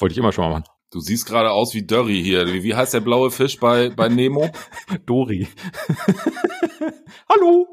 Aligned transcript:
Wollte 0.00 0.14
ich 0.14 0.18
immer 0.18 0.32
schon 0.32 0.44
mal 0.44 0.58
machen. 0.58 0.64
Du 0.90 0.98
siehst 0.98 1.26
gerade 1.26 1.50
aus 1.50 1.74
wie 1.74 1.86
Dörri 1.86 2.22
hier. 2.22 2.46
Wie, 2.46 2.62
wie 2.62 2.74
heißt 2.74 2.94
der 2.94 3.00
blaue 3.00 3.30
Fisch 3.30 3.60
bei, 3.60 3.90
bei 3.90 4.08
Nemo? 4.08 4.50
Dori. 5.06 5.46
Hallo. 7.28 7.68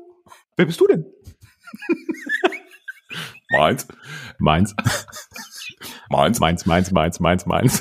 Wer 0.58 0.66
bist 0.66 0.80
du 0.80 0.88
denn? 0.88 1.06
Meins. 3.50 3.88
Meins. 4.40 4.76
Meins. 6.10 6.40
Meins, 6.40 6.66
meins, 6.66 6.92
meins, 6.92 7.20
meins, 7.20 7.46
meins. 7.46 7.80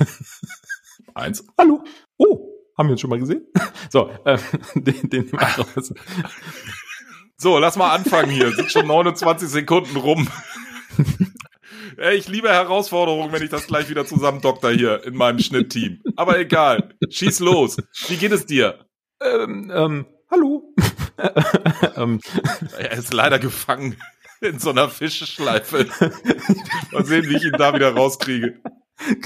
Meins. 1.15 1.45
Hallo. 1.59 1.83
Oh, 2.17 2.53
haben 2.79 2.89
wir 2.89 2.93
uns 2.93 3.01
schon 3.01 3.11
mal 3.11 3.19
gesehen? 3.19 3.47
So, 3.91 4.11
äh, 4.25 4.39
den, 4.75 5.11
den 5.11 5.31
So, 7.37 7.59
lass 7.59 7.77
mal 7.77 7.95
anfangen 7.95 8.31
hier. 8.31 8.53
Sind 8.53 8.71
schon 8.71 8.87
29 8.87 9.49
Sekunden 9.49 9.97
rum. 9.97 10.29
Ich 11.99 12.29
liebe 12.29 12.49
Herausforderungen, 12.51 13.33
wenn 13.33 13.43
ich 13.43 13.49
das 13.49 13.67
gleich 13.67 13.89
wieder 13.89 14.05
zusammen 14.05 14.41
doktor 14.43 14.71
hier 14.71 15.03
in 15.05 15.15
meinem 15.17 15.39
Schnittteam. 15.39 16.03
Aber 16.17 16.39
egal. 16.39 16.95
Schieß 17.09 17.41
los. 17.41 17.79
Wie 18.09 18.17
geht 18.17 18.33
es 18.33 18.45
dir? 18.45 18.87
ähm, 19.23 19.73
ähm, 19.75 20.07
hallo. 20.31 20.75
ähm, 21.97 22.21
Er 22.79 22.93
ist 22.93 23.15
leider 23.15 23.39
gefangen 23.39 23.97
in 24.43 24.59
so 24.59 24.71
einer 24.71 24.91
Fischschleife. 24.91 25.87
Mal 26.93 27.05
sehen, 27.07 27.29
wie 27.31 27.37
ich 27.37 27.45
ihn 27.45 27.53
da 27.53 27.75
wieder 27.75 27.95
rauskriege. 27.95 28.61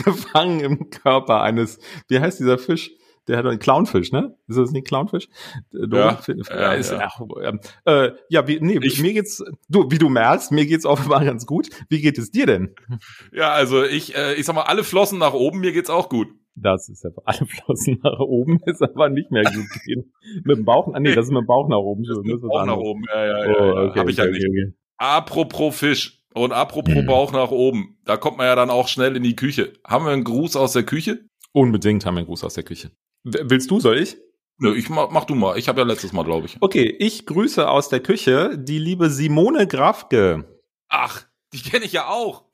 gefangen 0.05 0.61
im 0.61 0.91
Körper 0.91 1.43
eines, 1.43 1.79
wie 2.09 2.21
heißt 2.21 2.39
dieser 2.39 2.59
Fisch? 2.59 2.91
Der 3.31 3.39
hat 3.39 3.47
einen 3.47 3.59
Clownfisch, 3.61 4.11
ne? 4.13 4.37
Ist 4.49 4.59
das 4.59 4.73
nicht 4.73 4.87
Clownfisch? 4.89 5.29
Äh, 5.73 5.87
Ja. 5.97 6.19
Ja, 6.51 6.73
ist, 6.73 6.91
ja. 6.91 7.09
Ähm, 7.43 7.61
äh, 7.85 8.11
ja, 8.29 8.47
wie, 8.49 8.59
nee, 8.61 8.79
Ich- 8.83 9.01
mir 9.01 9.13
geht's, 9.13 9.43
du, 9.69 9.91
wie 9.91 9.99
du 9.99 10.09
merkst, 10.09 10.51
mir 10.51 10.67
geht's 10.67 10.85
offenbar 10.85 11.25
ganz 11.25 11.47
gut. 11.47 11.69
Wie 11.89 12.01
geht 12.01 12.19
es 12.19 12.31
dir 12.33 12.47
denn? 12.47 12.75
Ja, 13.33 13.53
also 13.53 13.85
ich, 13.85 14.17
äh, 14.17 14.35
ich 14.35 14.45
sag 14.47 14.55
mal, 14.57 14.63
alle 14.63 14.83
Flossen 14.85 15.19
nach 15.19 15.33
oben, 15.33 15.61
mir 15.61 15.73
geht's 15.73 15.91
auch 15.91 16.09
gut. 16.09 16.27
Das 16.57 16.89
ist 16.89 17.05
ja 17.05 17.11
alle 17.25 17.47
Flossen 17.47 18.01
nach 18.03 18.19
oben, 18.19 18.59
ist 18.67 18.83
aber 18.83 19.09
nicht 19.09 19.31
mehr 19.31 19.45
gut 19.45 19.67
gehen. 19.87 20.13
Mit 20.45 20.57
dem 20.59 20.65
Bauch, 20.65 20.93
nee, 20.99 21.15
das 21.15 21.27
ist 21.27 21.31
mit 21.31 21.43
dem 21.43 21.47
Bauch 21.47 21.69
nach 21.69 21.79
oben. 21.79 22.03
Das 22.03 22.19
ist 22.19 22.25
das 22.27 22.35
ist 22.39 22.43
was 22.43 22.51
auch 22.63 22.67
nach 22.67 22.77
oben. 22.77 23.05
Ja, 23.15 23.25
ja, 23.27 23.45
ja, 23.47 23.57
Oh, 23.61 23.65
ja. 23.65 23.83
okay, 23.91 24.01
Hab 24.01 24.09
ich 24.09 24.17
ja 24.17 24.25
okay, 24.25 24.33
nicht. 24.33 24.47
okay. 24.49 24.73
Apropos 24.97 25.79
Fisch 25.79 26.21
und 26.35 26.53
apropos 26.53 26.95
Hm. 26.95 27.07
Bauch 27.07 27.33
nach 27.33 27.51
oben, 27.53 27.97
da 28.05 28.17
kommt 28.17 28.37
man 28.39 28.47
ja 28.47 28.57
dann 28.57 28.71
auch 28.71 28.89
schnell 28.89 29.17
in 29.17 29.23
die 29.23 29.37
Küche. 29.37 29.73
Haben 29.87 30.05
wir 30.05 30.13
einen 30.13 30.25
Gruß 30.25 30.57
aus 30.57 30.73
der 30.73 30.83
Küche? 30.83 31.21
Unbedingt 31.53 32.05
haben 32.07 32.15
wir 32.15 32.19
einen 32.19 32.27
Gruß 32.27 32.45
aus 32.45 32.55
der 32.55 32.63
Küche. 32.65 32.91
Willst 33.25 33.71
du, 33.71 33.81
soll 33.81 33.99
ich? 33.99 34.17
Nö, 34.59 34.75
ich 34.75 34.89
mach, 34.91 35.11
mach 35.11 35.25
du 35.25 35.35
mal. 35.35 35.59
Ich 35.59 35.69
habe 35.69 35.81
ja 35.81 35.87
letztes 35.87 36.13
Mal, 36.13 36.25
glaube 36.25 36.47
ich. 36.47 36.57
Okay, 36.61 36.95
ich 36.99 37.25
grüße 37.27 37.69
aus 37.69 37.89
der 37.89 38.01
Küche 38.01 38.59
die 38.59 38.79
liebe 38.79 39.09
Simone 39.11 39.67
Grafke. 39.67 40.45
Ach, 40.89 41.25
die 41.53 41.61
kenne 41.63 41.85
ich 41.87 41.93
ja 41.93 42.09
auch. 42.09 42.45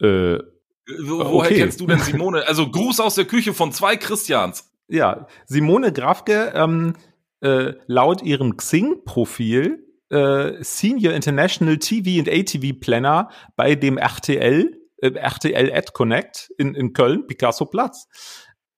Äh, 0.00 0.38
Wo, 0.38 1.18
woher 1.18 1.50
Okay. 1.50 1.54
kennst 1.58 1.80
du 1.80 1.86
denn 1.86 1.98
Simone? 2.00 2.46
Also 2.48 2.68
Gruß 2.68 3.00
aus 3.00 3.14
der 3.14 3.26
Küche 3.26 3.54
von 3.54 3.70
zwei 3.72 3.96
Christians. 3.96 4.72
Ja, 4.88 5.26
Simone 5.46 5.92
Grafke, 5.92 6.52
ähm, 6.54 6.94
äh, 7.40 7.74
laut 7.86 8.22
ihrem 8.22 8.56
Xing-Profil 8.56 9.86
äh, 10.10 10.62
Senior 10.62 11.14
International 11.14 11.78
TV 11.78 12.20
und 12.20 12.28
ATV 12.28 12.78
Planner 12.80 13.30
bei 13.56 13.74
dem 13.76 13.96
RTL, 13.98 14.78
äh, 14.98 15.10
RTL 15.14 15.72
Ad 15.72 15.92
Connect 15.94 16.50
in, 16.58 16.74
in 16.74 16.92
Köln, 16.92 17.26
Picasso 17.26 17.66
Platz. 17.66 18.06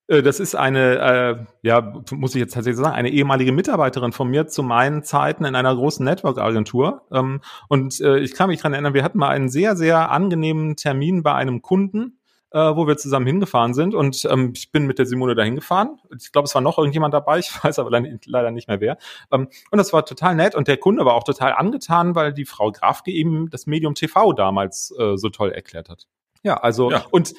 Äh, 0.09 0.23
Das 0.23 0.41
ist 0.41 0.55
eine, 0.55 0.99
äh, 0.99 1.45
ja, 1.63 2.03
muss 2.13 2.35
ich 2.35 2.41
jetzt 2.41 2.55
tatsächlich 2.55 2.83
sagen, 2.83 2.95
eine 2.95 3.11
ehemalige 3.11 3.53
Mitarbeiterin 3.53 4.13
von 4.13 4.29
mir 4.29 4.47
zu 4.47 4.63
meinen 4.63 5.03
Zeiten 5.03 5.45
in 5.45 5.55
einer 5.55 5.75
großen 5.75 6.05
Network-Agentur. 6.05 7.03
Ähm, 7.13 7.41
und 7.69 8.01
äh, 8.01 8.19
ich 8.19 8.35
kann 8.35 8.49
mich 8.49 8.61
dran 8.61 8.73
erinnern, 8.73 8.95
wir 8.95 9.05
hatten 9.05 9.19
mal 9.19 9.29
einen 9.31 9.49
sehr, 9.49 9.77
sehr 9.77 10.11
angenehmen 10.11 10.77
Termin 10.77 11.23
bei 11.23 11.35
einem 11.35 11.63
Kunden, 11.63 12.19
äh, 12.51 12.59
wo 12.59 12.87
wir 12.87 12.97
zusammen 12.97 13.27
hingefahren 13.27 13.75
sind. 13.75 13.95
Und 13.95 14.27
ähm, 14.31 14.53
ich 14.55 14.71
bin 14.73 14.87
mit 14.87 14.99
der 14.99 15.07
Simone 15.07 15.35
dahin 15.35 15.55
gefahren. 15.57 15.99
Ich 16.19 16.33
glaube, 16.33 16.47
es 16.47 16.55
war 16.55 16.63
noch 16.63 16.79
irgendjemand 16.79 17.15
dabei, 17.15 17.39
ich 17.41 17.51
weiß 17.65 17.79
aber 17.79 17.91
leider 17.91 18.09
leider 18.27 18.51
nicht 18.51 18.69
mehr 18.69 18.81
wer. 18.81 18.99
Ähm, 19.33 19.49
und 19.71 19.79
das 19.79 19.93
war 19.93 20.05
total 20.05 20.35
nett. 20.35 20.55
Und 20.55 20.69
der 20.69 20.77
Kunde 20.77 21.05
war 21.05 21.15
auch 21.15 21.25
total 21.25 21.53
angetan, 21.55 22.15
weil 22.15 22.33
die 22.35 22.45
Frau 22.45 22.71
Grafke 22.73 23.11
eben 23.11 23.49
das 23.51 23.67
Medium 23.67 23.95
TV 23.95 24.33
damals 24.35 24.95
äh, 24.99 25.17
so 25.17 25.31
toll 25.31 25.51
erklärt 25.51 25.89
hat. 25.89 26.07
Ja, 26.45 26.59
also 26.59 26.91
Ja. 26.91 27.05
und 27.11 27.35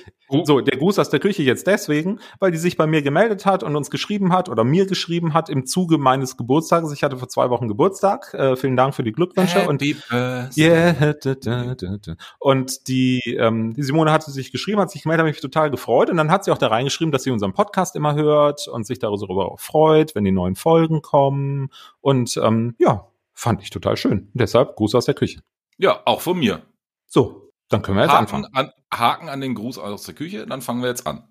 so 0.45 0.59
der 0.59 0.77
Gruß 0.79 0.97
aus 0.97 1.11
der 1.11 1.19
Küche 1.19 1.43
jetzt 1.43 1.67
deswegen, 1.67 2.19
weil 2.39 2.51
die 2.51 2.57
sich 2.57 2.75
bei 2.75 2.87
mir 2.87 3.03
gemeldet 3.03 3.45
hat 3.45 3.61
und 3.61 3.75
uns 3.75 3.91
geschrieben 3.91 4.33
hat 4.33 4.49
oder 4.49 4.63
mir 4.63 4.87
geschrieben 4.87 5.35
hat 5.35 5.47
im 5.47 5.67
Zuge 5.67 5.99
meines 5.99 6.35
Geburtstages. 6.37 6.91
Ich 6.91 7.03
hatte 7.03 7.15
vor 7.15 7.29
zwei 7.29 7.51
Wochen 7.51 7.67
Geburtstag. 7.67 8.33
Äh, 8.33 8.55
vielen 8.55 8.75
Dank 8.75 8.95
für 8.95 9.03
die 9.03 9.11
Glückwünsche 9.11 9.67
und 9.69 9.77
Birthday. 9.77 10.49
Yeah, 10.57 11.13
da, 11.13 11.35
da, 11.35 11.75
da, 11.75 11.97
da. 12.01 12.15
Und 12.39 12.87
die, 12.87 13.21
ähm, 13.39 13.75
die 13.75 13.83
Simone 13.83 14.11
hatte 14.11 14.31
sich 14.31 14.51
geschrieben, 14.51 14.79
hat 14.81 14.89
sich 14.89 15.03
gemeldet, 15.03 15.25
hat 15.27 15.31
mich 15.31 15.41
total 15.41 15.69
gefreut. 15.69 16.09
Und 16.09 16.17
dann 16.17 16.31
hat 16.31 16.43
sie 16.43 16.51
auch 16.51 16.57
da 16.57 16.67
reingeschrieben, 16.67 17.11
dass 17.11 17.21
sie 17.21 17.29
unseren 17.29 17.53
Podcast 17.53 17.95
immer 17.95 18.15
hört 18.15 18.67
und 18.67 18.87
sich 18.87 18.97
darüber 18.97 19.51
auch 19.51 19.59
freut, 19.59 20.15
wenn 20.15 20.23
die 20.23 20.31
neuen 20.31 20.55
Folgen 20.55 21.03
kommen. 21.03 21.69
Und 22.01 22.35
ähm, 22.43 22.73
ja, 22.79 23.07
fand 23.33 23.61
ich 23.61 23.69
total 23.69 23.95
schön. 23.97 24.29
Und 24.33 24.41
deshalb 24.41 24.75
Gruß 24.75 24.95
aus 24.95 25.05
der 25.05 25.13
Küche. 25.13 25.41
Ja, 25.77 26.01
auch 26.05 26.21
von 26.21 26.39
mir. 26.39 26.63
So, 27.05 27.44
dann 27.69 27.81
können 27.81 27.97
wir 27.97 28.03
jetzt 28.03 28.13
Haken 28.13 28.21
anfangen. 28.21 28.45
an, 28.53 28.71
Haken 28.93 29.29
an 29.29 29.41
den 29.41 29.55
Gruß 29.55 29.77
aus 29.77 30.03
der 30.03 30.15
Küche, 30.15 30.45
dann 30.45 30.61
fangen 30.61 30.81
wir 30.81 30.89
jetzt 30.89 31.07
an. 31.07 31.23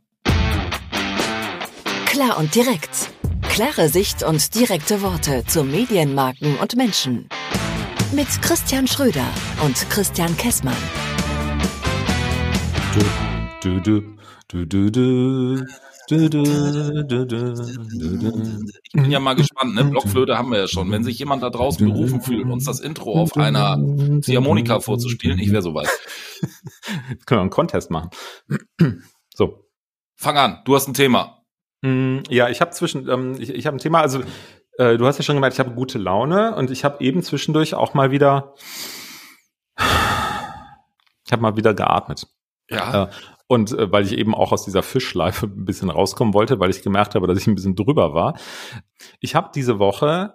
Klar 2.06 2.38
und 2.38 2.54
direkt. 2.54 3.10
Klare 3.48 3.88
Sicht 3.88 4.22
und 4.22 4.54
direkte 4.54 5.02
Worte 5.02 5.44
zu 5.46 5.62
Medienmarken 5.62 6.56
und 6.56 6.76
Menschen. 6.76 7.28
Mit 8.12 8.28
Christian 8.42 8.86
Schröder 8.86 9.26
und 9.64 9.74
Christian 9.90 10.36
Kessmann. 10.36 10.76
Du, 13.62 13.80
du, 13.80 13.80
du, 13.80 14.66
du, 14.66 14.66
du. 14.66 14.90
Du, 14.90 15.66
Ich 18.84 18.92
bin 18.92 19.10
ja 19.10 19.20
mal 19.20 19.34
gespannt, 19.34 19.75
ne? 19.75 19.84
Blockflöte 19.84 20.37
haben 20.37 20.50
wir 20.50 20.59
ja 20.59 20.69
schon. 20.69 20.91
Wenn 20.91 21.04
sich 21.04 21.19
jemand 21.19 21.42
da 21.42 21.50
draußen 21.50 21.87
berufen 21.87 22.20
fühlt, 22.20 22.44
uns 22.44 22.65
das 22.65 22.81
Intro 22.81 23.15
auf 23.15 23.37
einer 23.37 23.78
Ziehharmonika 24.20 24.81
vorzuspielen, 24.81 25.38
ich 25.38 25.50
wäre 25.50 25.62
soweit. 25.62 25.88
Jetzt 27.10 27.26
können 27.26 27.38
wir 27.38 27.43
einen 27.43 27.50
Contest 27.50 27.91
machen. 27.91 28.10
So, 29.37 29.64
Fang 30.16 30.37
an, 30.38 30.60
du 30.64 30.76
hast 30.76 30.87
ein 30.87 30.94
Thema. 30.94 31.43
Mm, 31.82 32.19
Ja, 32.28 32.48
ich 32.48 32.60
habe 32.60 32.70
zwischen, 32.70 33.09
ähm, 33.09 33.34
ich, 33.38 33.50
ich 33.50 33.66
habe 33.66 33.76
ein 33.76 33.81
Thema, 33.81 34.00
also 34.00 34.20
äh, 34.78 34.97
du 34.97 35.06
hast 35.06 35.19
ja 35.19 35.25
schon 35.25 35.34
gemerkt, 35.34 35.54
ich 35.54 35.60
habe 35.60 35.75
gute 35.75 35.98
Laune 35.98 36.54
und 36.54 36.70
ich 36.70 36.84
habe 36.84 37.03
eben 37.03 37.22
zwischendurch 37.22 37.75
auch 37.75 37.94
mal 37.94 38.12
wieder, 38.12 38.54
ich 41.26 41.32
habe 41.32 41.43
mal 41.43 41.56
wieder 41.56 41.75
geatmet. 41.75 42.28
Ja. 42.70 43.04
Äh, 43.04 43.09
und 43.47 43.72
äh, 43.72 43.91
weil 43.93 44.05
ich 44.05 44.16
eben 44.16 44.34
auch 44.34 44.53
aus 44.53 44.65
dieser 44.65 44.82
Fischschleife 44.82 45.47
ein 45.55 45.65
bisschen 45.65 45.91
rauskommen 45.91 46.34
wollte, 46.34 46.60
weil 46.60 46.71
ich 46.71 46.82
gemerkt 46.82 47.15
habe, 47.15 47.27
dass 47.27 47.38
ich 47.38 47.47
ein 47.47 47.55
bisschen 47.55 47.77
drüber 47.77 48.15
war. 48.15 48.38
Ich 49.21 49.34
habe 49.34 49.50
diese 49.55 49.78
Woche 49.78 50.34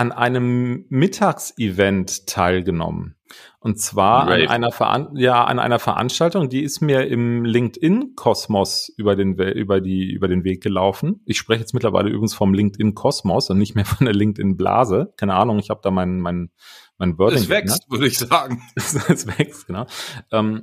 an 0.00 0.12
einem 0.12 0.86
Mittagsevent 0.88 2.26
teilgenommen. 2.26 3.16
Und 3.58 3.78
zwar 3.78 4.28
an 4.28 4.48
einer, 4.48 4.72
Veran 4.72 5.14
ja, 5.14 5.44
an 5.44 5.58
einer 5.58 5.78
Veranstaltung, 5.78 6.48
die 6.48 6.62
ist 6.62 6.80
mir 6.80 7.06
im 7.06 7.44
LinkedIn-Kosmos 7.44 8.94
über 8.96 9.14
den, 9.14 9.34
über, 9.34 9.82
die, 9.82 10.10
über 10.10 10.26
den 10.26 10.42
Weg 10.42 10.62
gelaufen. 10.62 11.20
Ich 11.26 11.36
spreche 11.36 11.60
jetzt 11.60 11.74
mittlerweile 11.74 12.08
übrigens 12.08 12.32
vom 12.32 12.54
LinkedIn-Kosmos 12.54 13.50
und 13.50 13.58
nicht 13.58 13.74
mehr 13.74 13.84
von 13.84 14.06
der 14.06 14.14
LinkedIn-Blase. 14.14 15.12
Keine 15.18 15.34
Ahnung, 15.34 15.58
ich 15.58 15.68
habe 15.68 15.80
da 15.82 15.90
mein, 15.90 16.18
mein, 16.18 16.50
mein 16.96 17.18
Wording. 17.18 17.36
Es 17.36 17.50
wächst, 17.50 17.90
würde 17.90 18.06
ich 18.06 18.16
sagen. 18.18 18.62
es, 18.76 18.94
es 18.94 19.26
wächst, 19.26 19.66
genau. 19.66 19.84
Ähm, 20.32 20.62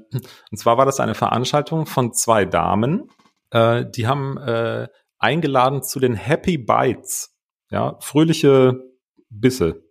und 0.49 0.57
zwar 0.57 0.79
war 0.79 0.87
das 0.87 0.99
eine 0.99 1.13
Veranstaltung 1.13 1.85
von 1.85 2.11
zwei 2.11 2.45
Damen, 2.45 3.11
äh, 3.51 3.85
die 3.87 4.07
haben 4.07 4.39
äh, 4.39 4.87
eingeladen 5.19 5.83
zu 5.83 5.99
den 5.99 6.15
Happy 6.15 6.57
Bites, 6.57 7.37
ja, 7.69 7.97
fröhliche 7.99 8.87
Bisse. 9.29 9.83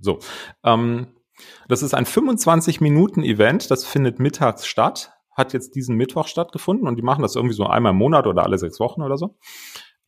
So. 0.00 0.18
Ähm, 0.64 1.08
das 1.68 1.82
ist 1.82 1.94
ein 1.94 2.04
25-Minuten-Event, 2.06 3.70
das 3.70 3.84
findet 3.84 4.18
mittags 4.18 4.66
statt, 4.66 5.12
hat 5.36 5.52
jetzt 5.52 5.74
diesen 5.76 5.96
Mittwoch 5.96 6.26
stattgefunden 6.26 6.88
und 6.88 6.96
die 6.96 7.02
machen 7.02 7.22
das 7.22 7.36
irgendwie 7.36 7.54
so 7.54 7.66
einmal 7.66 7.92
im 7.92 7.98
Monat 7.98 8.26
oder 8.26 8.42
alle 8.44 8.58
sechs 8.58 8.80
Wochen 8.80 9.02
oder 9.02 9.16
so. 9.16 9.36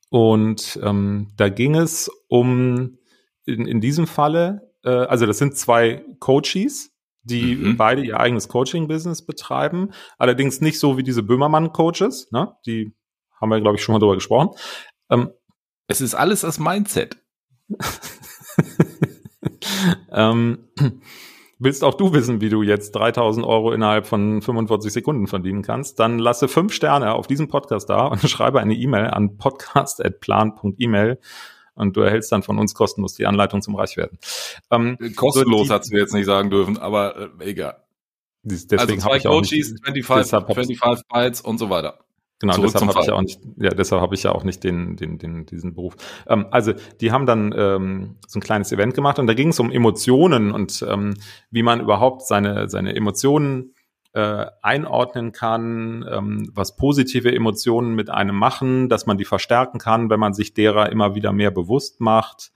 Und 0.08 0.78
ähm, 0.82 1.28
da 1.36 1.48
ging 1.48 1.76
es 1.76 2.10
um, 2.28 2.98
in, 3.46 3.66
in 3.66 3.80
diesem 3.80 4.08
Falle, 4.08 4.72
äh, 4.84 4.90
also 4.90 5.24
das 5.26 5.38
sind 5.38 5.56
zwei 5.56 6.04
Coaches, 6.18 6.90
die 7.22 7.54
Mhm. 7.54 7.76
beide 7.76 8.02
ihr 8.02 8.18
eigenes 8.18 8.48
Coaching-Business 8.48 9.24
betreiben. 9.24 9.90
Allerdings 10.18 10.60
nicht 10.60 10.80
so 10.80 10.96
wie 10.96 11.02
diese 11.04 11.22
Böhmermann-Coaches, 11.22 12.32
ne? 12.32 12.56
Die 12.66 12.92
haben 13.40 13.50
wir, 13.50 13.60
glaube 13.60 13.76
ich, 13.76 13.82
schon 13.84 13.92
mal 13.92 13.98
drüber 14.00 14.14
gesprochen. 14.14 14.50
Ähm, 15.10 15.30
Es 15.86 16.00
ist 16.00 16.14
alles 16.14 16.40
das 16.40 16.58
Mindset. 16.58 17.16
ähm, 20.12 20.58
willst 21.58 21.84
auch 21.84 21.94
du 21.94 22.12
wissen, 22.12 22.40
wie 22.40 22.48
du 22.48 22.62
jetzt 22.62 22.92
3000 22.92 23.44
Euro 23.46 23.72
innerhalb 23.72 24.06
von 24.06 24.42
45 24.42 24.92
Sekunden 24.92 25.26
verdienen 25.26 25.62
kannst, 25.62 25.98
dann 26.00 26.18
lasse 26.18 26.48
fünf 26.48 26.72
Sterne 26.72 27.14
auf 27.14 27.26
diesem 27.26 27.48
Podcast 27.48 27.88
da 27.90 28.06
und 28.06 28.20
schreibe 28.28 28.60
eine 28.60 28.74
E-Mail 28.74 29.06
an 29.06 29.36
podcast.plan.email 29.36 31.18
und 31.74 31.96
du 31.96 32.00
erhältst 32.00 32.30
dann 32.32 32.42
von 32.42 32.58
uns 32.58 32.74
kostenlos 32.74 33.14
die 33.14 33.26
Anleitung 33.26 33.62
zum 33.62 33.74
Reichwerden. 33.76 34.18
Ähm, 34.70 34.98
Kostenlos 35.16 35.68
So, 35.68 35.74
hast 35.74 35.92
du 35.92 35.96
jetzt 35.96 36.14
nicht 36.14 36.26
sagen 36.26 36.50
dürfen, 36.50 36.78
aber 36.78 37.30
äh, 37.40 37.50
egal. 37.50 37.76
deswegen 38.42 38.80
also 38.80 38.96
zwei 38.96 39.18
Coaches, 39.20 39.50
nicht, 39.52 39.84
25, 39.84 40.14
deshalb 40.24 40.48
hab's- 40.48 40.54
25 40.54 41.08
Bytes 41.08 41.40
und 41.40 41.58
so 41.58 41.70
weiter. 41.70 41.98
Genau, 42.40 42.54
Zurück 42.54 42.72
deshalb 42.72 42.88
habe 42.94 43.00
ich 43.00 43.06
ja 43.06 43.14
auch 43.14 43.20
nicht, 43.20 43.40
ja, 43.58 43.68
deshalb 43.68 44.00
habe 44.00 44.14
ich 44.14 44.22
ja 44.22 44.32
auch 44.32 44.44
nicht 44.44 44.64
den, 44.64 44.96
den, 44.96 45.18
den, 45.18 45.44
diesen 45.44 45.74
Beruf. 45.74 45.96
Ähm, 46.26 46.46
also, 46.50 46.72
die 47.00 47.12
haben 47.12 47.26
dann 47.26 47.54
ähm, 47.56 48.16
so 48.26 48.38
ein 48.38 48.42
kleines 48.42 48.72
Event 48.72 48.94
gemacht 48.94 49.18
und 49.18 49.26
da 49.26 49.34
ging 49.34 49.48
es 49.48 49.60
um 49.60 49.70
Emotionen 49.70 50.50
und 50.50 50.84
ähm, 50.88 51.14
wie 51.50 51.62
man 51.62 51.80
überhaupt 51.80 52.26
seine, 52.26 52.70
seine 52.70 52.96
Emotionen 52.96 53.74
äh, 54.14 54.46
einordnen 54.62 55.32
kann, 55.32 56.04
ähm, 56.10 56.50
was 56.54 56.76
positive 56.76 57.30
Emotionen 57.30 57.94
mit 57.94 58.08
einem 58.08 58.36
machen, 58.36 58.88
dass 58.88 59.04
man 59.04 59.18
die 59.18 59.26
verstärken 59.26 59.78
kann, 59.78 60.08
wenn 60.08 60.18
man 60.18 60.32
sich 60.32 60.54
derer 60.54 60.90
immer 60.90 61.14
wieder 61.14 61.32
mehr 61.32 61.50
bewusst 61.50 62.00
macht 62.00 62.52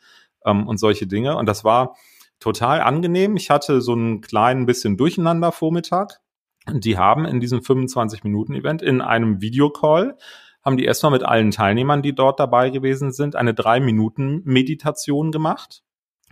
ähm, 0.46 0.66
und 0.66 0.78
solche 0.78 1.06
Dinge. 1.06 1.36
Und 1.36 1.46
das 1.46 1.62
war 1.62 1.94
total 2.40 2.80
angenehm. 2.80 3.36
Ich 3.36 3.50
hatte 3.50 3.82
so 3.82 3.92
einen 3.92 4.22
kleinen 4.22 4.64
bisschen 4.64 4.96
Durcheinander 4.96 5.52
Vormittag 5.52 6.20
die 6.72 6.98
haben 6.98 7.24
in 7.24 7.40
diesem 7.40 7.60
25-Minuten-Event 7.60 8.82
in 8.82 9.00
einem 9.00 9.40
Videocall 9.40 10.16
haben 10.64 10.76
die 10.78 10.84
erstmal 10.84 11.12
mit 11.12 11.22
allen 11.22 11.50
Teilnehmern, 11.50 12.02
die 12.02 12.14
dort 12.14 12.40
dabei 12.40 12.70
gewesen 12.70 13.12
sind, 13.12 13.36
eine 13.36 13.52
drei 13.52 13.80
Minuten 13.80 14.40
Meditation 14.44 15.30
gemacht. 15.30 15.82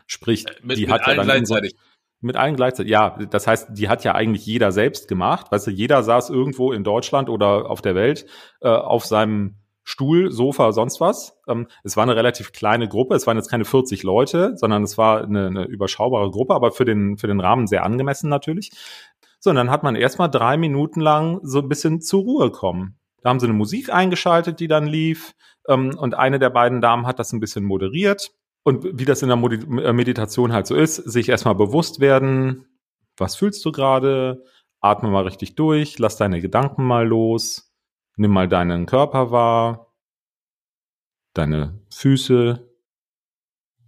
Sprich, 0.07 0.47
äh, 0.47 0.55
mit, 0.63 0.79
die 0.79 0.83
mit 0.83 0.91
hat 0.91 1.03
allen 1.03 1.19
ja 1.19 1.25
dann 1.25 1.27
gleichzeitig. 1.27 1.77
mit 2.21 2.37
allen 2.37 2.57
gleichzeitig. 2.57 2.91
Ja, 2.91 3.19
das 3.31 3.47
heißt, 3.47 3.69
die 3.73 3.89
hat 3.89 4.05
ja 4.05 4.15
eigentlich 4.15 4.47
jeder 4.47 4.73
selbst 4.73 5.07
gemacht. 5.07 5.53
Weißt 5.53 5.67
du, 5.67 5.71
jeder 5.71 6.03
saß 6.03 6.31
irgendwo 6.31 6.73
in 6.73 6.83
Deutschland 6.83 7.29
oder 7.29 7.69
auf 7.71 7.83
der 7.83 7.95
Welt 7.95 8.27
äh, 8.63 8.69
auf 8.69 9.05
seinem 9.05 9.62
Stuhl, 9.85 10.31
Sofa, 10.31 10.73
sonst 10.73 11.01
was. 11.01 11.39
Ähm, 11.49 11.67
es 11.83 11.97
war 11.97 12.05
eine 12.05 12.17
relativ 12.17 12.53
kleine 12.53 12.89
Gruppe. 12.89 13.15
Es 13.15 13.27
waren 13.27 13.37
jetzt 13.37 13.51
keine 13.51 13.65
40 13.65 14.03
Leute, 14.03 14.57
sondern 14.57 14.83
es 14.83 14.97
war 14.97 15.23
eine, 15.23 15.47
eine 15.47 15.65
überschaubare 15.65 16.31
Gruppe, 16.31 16.55
aber 16.55 16.73
für 16.73 16.85
den, 16.85 17.19
für 17.19 17.27
den 17.27 17.41
Rahmen 17.41 17.67
sehr 17.67 17.85
angemessen 17.85 18.29
natürlich. 18.29 18.71
So, 19.41 19.51
und 19.51 19.57
dann 19.57 19.71
hat 19.71 19.83
man 19.83 19.97
erstmal 19.97 20.31
drei 20.31 20.57
Minuten 20.57 21.01
lang 21.01 21.41
so 21.43 21.59
ein 21.59 21.69
bisschen 21.69 22.01
zur 22.01 22.23
Ruhe 22.23 22.51
kommen. 22.51 22.99
Da 23.23 23.31
haben 23.31 23.41
sie 23.41 23.47
eine 23.47 23.55
Musik 23.55 23.93
eingeschaltet, 23.93 24.61
die 24.61 24.69
dann 24.69 24.87
lief. 24.87 25.35
Ähm, 25.69 25.97
und 25.99 26.15
eine 26.15 26.39
der 26.39 26.51
beiden 26.51 26.81
Damen 26.81 27.07
hat 27.07 27.19
das 27.19 27.33
ein 27.33 27.41
bisschen 27.41 27.65
moderiert. 27.65 28.31
Und 28.65 28.87
wie 28.97 29.05
das 29.05 29.23
in 29.23 29.29
der 29.29 29.39
äh, 29.39 29.93
Meditation 29.93 30.53
halt 30.53 30.67
so 30.67 30.77
ist, 30.77 30.97
sich 30.97 31.29
erstmal 31.29 31.57
bewusst 31.57 31.99
werden, 31.99 32.67
was 33.17 33.37
fühlst 33.37 33.65
du 33.65 33.73
gerade? 33.73 34.45
Atme 34.81 35.11
mal 35.11 35.25
richtig 35.25 35.55
durch, 35.55 35.99
lass 35.99 36.17
deine 36.17 36.41
Gedanken 36.41 36.85
mal 36.85 37.07
los, 37.07 37.72
nimm 38.17 38.31
mal 38.31 38.49
deinen 38.49 38.87
Körper 38.87 39.31
wahr, 39.31 39.93
deine 41.35 41.81
Füße 41.91 42.69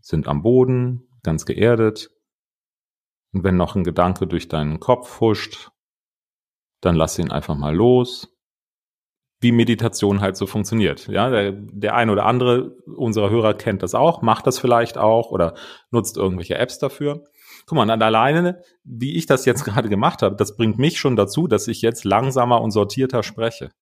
sind 0.00 0.28
am 0.28 0.42
Boden, 0.42 1.08
ganz 1.22 1.46
geerdet. 1.46 2.10
Und 3.32 3.42
wenn 3.42 3.56
noch 3.56 3.74
ein 3.74 3.84
Gedanke 3.84 4.26
durch 4.26 4.48
deinen 4.48 4.80
Kopf 4.80 5.20
huscht, 5.20 5.70
dann 6.80 6.94
lass 6.94 7.18
ihn 7.18 7.32
einfach 7.32 7.56
mal 7.56 7.74
los. 7.74 8.30
Wie 9.40 9.52
Meditation 9.52 10.20
halt 10.20 10.36
so 10.36 10.46
funktioniert. 10.46 11.08
Ja, 11.08 11.28
der, 11.28 11.52
der 11.52 11.94
eine 11.96 12.12
oder 12.12 12.26
andere 12.26 12.76
unserer 12.96 13.30
Hörer 13.30 13.54
kennt 13.54 13.82
das 13.82 13.94
auch, 13.94 14.22
macht 14.22 14.46
das 14.46 14.58
vielleicht 14.58 14.96
auch 14.96 15.30
oder 15.30 15.54
nutzt 15.90 16.16
irgendwelche 16.16 16.56
Apps 16.56 16.78
dafür. 16.78 17.24
Guck 17.66 17.76
mal, 17.76 17.90
alleine, 17.90 18.62
wie 18.84 19.16
ich 19.16 19.26
das 19.26 19.44
jetzt 19.44 19.64
gerade 19.64 19.88
gemacht 19.88 20.22
habe, 20.22 20.36
das 20.36 20.56
bringt 20.56 20.78
mich 20.78 20.98
schon 20.98 21.16
dazu, 21.16 21.46
dass 21.46 21.68
ich 21.68 21.82
jetzt 21.82 22.04
langsamer 22.04 22.60
und 22.60 22.70
sortierter 22.70 23.22
spreche. 23.22 23.72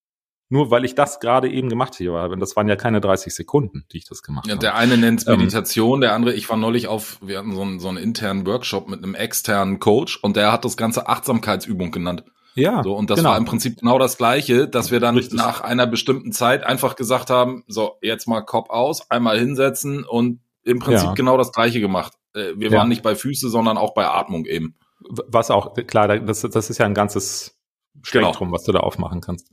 Nur 0.53 0.71
weil 0.71 0.85
ich 0.85 0.95
das 0.95 1.19
gerade 1.19 1.51
eben 1.51 1.71
gemacht 1.71 1.99
habe. 1.99 2.37
Das 2.37 2.57
waren 2.57 2.69
ja 2.69 2.77
keine 2.77 3.01
30 3.01 3.35
Sekunden, 3.35 3.87
die 3.91 3.97
ich 3.97 4.05
das 4.05 4.23
gemacht 4.23 4.47
ja, 4.47 4.53
habe. 4.53 4.61
Der 4.61 4.75
eine 4.75 4.99
nennt 4.99 5.21
es 5.21 5.27
ähm, 5.27 5.39
Meditation, 5.39 5.95
ähm, 5.95 6.01
der 6.03 6.13
andere, 6.13 6.35
ich 6.35 6.47
war 6.51 6.59
neulich 6.59 6.89
auf, 6.89 7.17
wir 7.23 7.39
hatten 7.39 7.55
so 7.55 7.63
einen, 7.63 7.81
so 7.81 7.89
einen 7.89 7.97
internen 7.97 8.47
Workshop 8.47 8.87
mit 8.87 9.03
einem 9.03 9.15
externen 9.15 9.81
Coach 9.81 10.19
und 10.21 10.37
der 10.37 10.53
hat 10.53 10.67
das 10.67 10.77
ganze 10.77 11.09
Achtsamkeitsübung 11.09 11.91
genannt. 11.91 12.25
Ja. 12.55 12.83
So, 12.83 12.93
und 12.93 13.09
das 13.09 13.17
genau. 13.17 13.31
war 13.31 13.39
im 13.39 13.47
Prinzip 13.47 13.79
genau 13.79 13.99
das 13.99 14.19
Gleiche, 14.19 14.69
dass 14.69 14.91
wir 14.91 15.01
dann 15.01 15.17
Richtig. 15.17 15.39
nach 15.39 15.63
einer 15.63 15.87
bestimmten 15.87 16.33
Zeit 16.33 16.65
einfach 16.65 16.97
gesagt 16.97 17.31
haben, 17.31 17.65
so, 17.67 17.93
jetzt 18.03 18.29
mal 18.29 18.43
Kopf 18.43 18.69
aus, 18.69 19.11
einmal 19.11 19.39
hinsetzen 19.39 20.05
und 20.05 20.41
im 20.65 20.81
Prinzip 20.81 21.07
ja. 21.07 21.15
genau 21.15 21.39
das 21.39 21.53
Gleiche 21.53 21.81
gemacht. 21.81 22.13
Äh, 22.35 22.53
wir 22.57 22.71
ja. 22.71 22.77
waren 22.77 22.91
nicht 22.91 23.03
bei 23.03 23.15
Füße, 23.15 23.49
sondern 23.49 23.79
auch 23.79 23.95
bei 23.95 24.07
Atmung 24.07 24.45
eben. 24.45 24.75
Was 25.01 25.51
auch, 25.51 25.73
klar, 25.87 26.09
das, 26.19 26.43
das 26.43 26.69
ist 26.69 26.77
ja 26.77 26.85
ein 26.85 26.93
ganzes 26.93 27.59
Spektrum, 28.03 28.49
genau. 28.49 28.53
was 28.53 28.65
du 28.65 28.73
da 28.73 28.81
aufmachen 28.81 29.23
kannst. 29.23 29.49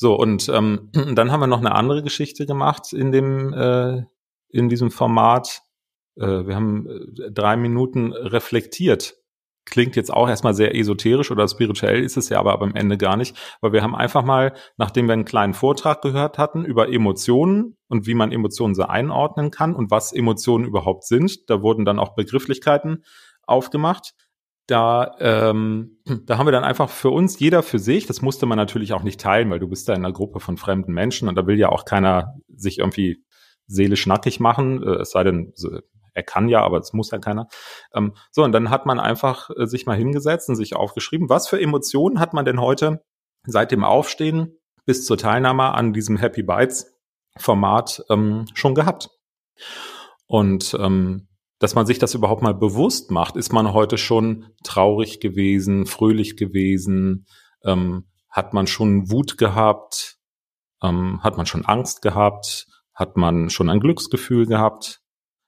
So, 0.00 0.14
und 0.14 0.48
ähm, 0.48 0.90
dann 1.14 1.32
haben 1.32 1.40
wir 1.40 1.48
noch 1.48 1.58
eine 1.58 1.74
andere 1.74 2.02
Geschichte 2.04 2.46
gemacht 2.46 2.92
in 2.92 3.10
dem, 3.10 3.52
äh, 3.52 4.04
in 4.48 4.68
diesem 4.68 4.92
Format. 4.92 5.62
Äh, 6.16 6.46
wir 6.46 6.54
haben 6.54 6.86
äh, 6.86 7.32
drei 7.32 7.56
Minuten 7.56 8.12
reflektiert. 8.12 9.16
Klingt 9.64 9.96
jetzt 9.96 10.12
auch 10.12 10.28
erstmal 10.28 10.54
sehr 10.54 10.74
esoterisch 10.76 11.32
oder 11.32 11.48
spirituell, 11.48 12.02
ist 12.02 12.16
es 12.16 12.28
ja 12.28 12.38
aber 12.38 12.62
am 12.62 12.76
Ende 12.76 12.96
gar 12.96 13.16
nicht, 13.16 13.36
weil 13.60 13.72
wir 13.72 13.82
haben 13.82 13.96
einfach 13.96 14.22
mal, 14.22 14.54
nachdem 14.78 15.08
wir 15.08 15.14
einen 15.14 15.26
kleinen 15.26 15.52
Vortrag 15.52 16.00
gehört 16.00 16.38
hatten 16.38 16.64
über 16.64 16.90
Emotionen 16.90 17.76
und 17.88 18.06
wie 18.06 18.14
man 18.14 18.30
Emotionen 18.30 18.76
so 18.76 18.84
einordnen 18.84 19.50
kann 19.50 19.74
und 19.74 19.90
was 19.90 20.12
Emotionen 20.12 20.64
überhaupt 20.64 21.04
sind, 21.04 21.50
da 21.50 21.60
wurden 21.60 21.84
dann 21.84 21.98
auch 21.98 22.14
Begrifflichkeiten 22.14 23.04
aufgemacht 23.42 24.14
da, 24.68 25.16
ähm, 25.18 25.98
da 26.26 26.38
haben 26.38 26.46
wir 26.46 26.52
dann 26.52 26.64
einfach 26.64 26.88
für 26.88 27.10
uns 27.10 27.40
jeder 27.40 27.64
für 27.64 27.80
sich, 27.80 28.06
das 28.06 28.22
musste 28.22 28.46
man 28.46 28.56
natürlich 28.56 28.92
auch 28.92 29.02
nicht 29.02 29.20
teilen, 29.20 29.50
weil 29.50 29.58
du 29.58 29.68
bist 29.68 29.88
da 29.88 29.94
in 29.94 30.04
einer 30.04 30.14
Gruppe 30.14 30.38
von 30.38 30.56
fremden 30.56 30.92
Menschen 30.92 31.28
und 31.28 31.34
da 31.34 31.46
will 31.46 31.58
ja 31.58 31.70
auch 31.70 31.84
keiner 31.84 32.36
sich 32.48 32.78
irgendwie 32.78 33.24
seelisch 33.66 34.06
nackig 34.06 34.40
machen, 34.40 34.82
äh, 34.82 35.00
es 35.00 35.10
sei 35.10 35.24
denn, 35.24 35.52
er 36.14 36.22
kann 36.24 36.48
ja, 36.48 36.62
aber 36.62 36.78
es 36.78 36.92
muss 36.92 37.10
ja 37.10 37.18
keiner. 37.18 37.46
Ähm, 37.94 38.14
so, 38.30 38.42
und 38.42 38.52
dann 38.52 38.70
hat 38.70 38.86
man 38.86 38.98
einfach 38.98 39.50
äh, 39.56 39.66
sich 39.66 39.86
mal 39.86 39.96
hingesetzt 39.96 40.48
und 40.48 40.56
sich 40.56 40.74
aufgeschrieben, 40.74 41.28
was 41.28 41.48
für 41.48 41.60
Emotionen 41.60 42.18
hat 42.18 42.34
man 42.34 42.44
denn 42.44 42.60
heute 42.60 43.04
seit 43.44 43.70
dem 43.70 43.84
Aufstehen 43.84 44.58
bis 44.84 45.04
zur 45.04 45.16
Teilnahme 45.16 45.74
an 45.74 45.92
diesem 45.92 46.16
Happy 46.16 46.42
Bites 46.42 46.98
Format 47.36 48.02
ähm, 48.10 48.46
schon 48.54 48.74
gehabt. 48.74 49.10
Und 50.26 50.76
ähm, 50.78 51.27
dass 51.58 51.74
man 51.74 51.86
sich 51.86 51.98
das 51.98 52.14
überhaupt 52.14 52.42
mal 52.42 52.54
bewusst 52.54 53.10
macht. 53.10 53.36
Ist 53.36 53.52
man 53.52 53.72
heute 53.72 53.98
schon 53.98 54.46
traurig 54.62 55.20
gewesen, 55.20 55.86
fröhlich 55.86 56.36
gewesen? 56.36 57.26
Ähm, 57.64 58.06
hat 58.28 58.52
man 58.54 58.66
schon 58.66 59.10
Wut 59.10 59.38
gehabt? 59.38 60.18
Ähm, 60.82 61.22
hat 61.22 61.36
man 61.36 61.46
schon 61.46 61.64
Angst 61.64 62.02
gehabt? 62.02 62.66
Hat 62.94 63.16
man 63.16 63.50
schon 63.50 63.70
ein 63.70 63.80
Glücksgefühl 63.80 64.46
gehabt? 64.46 65.02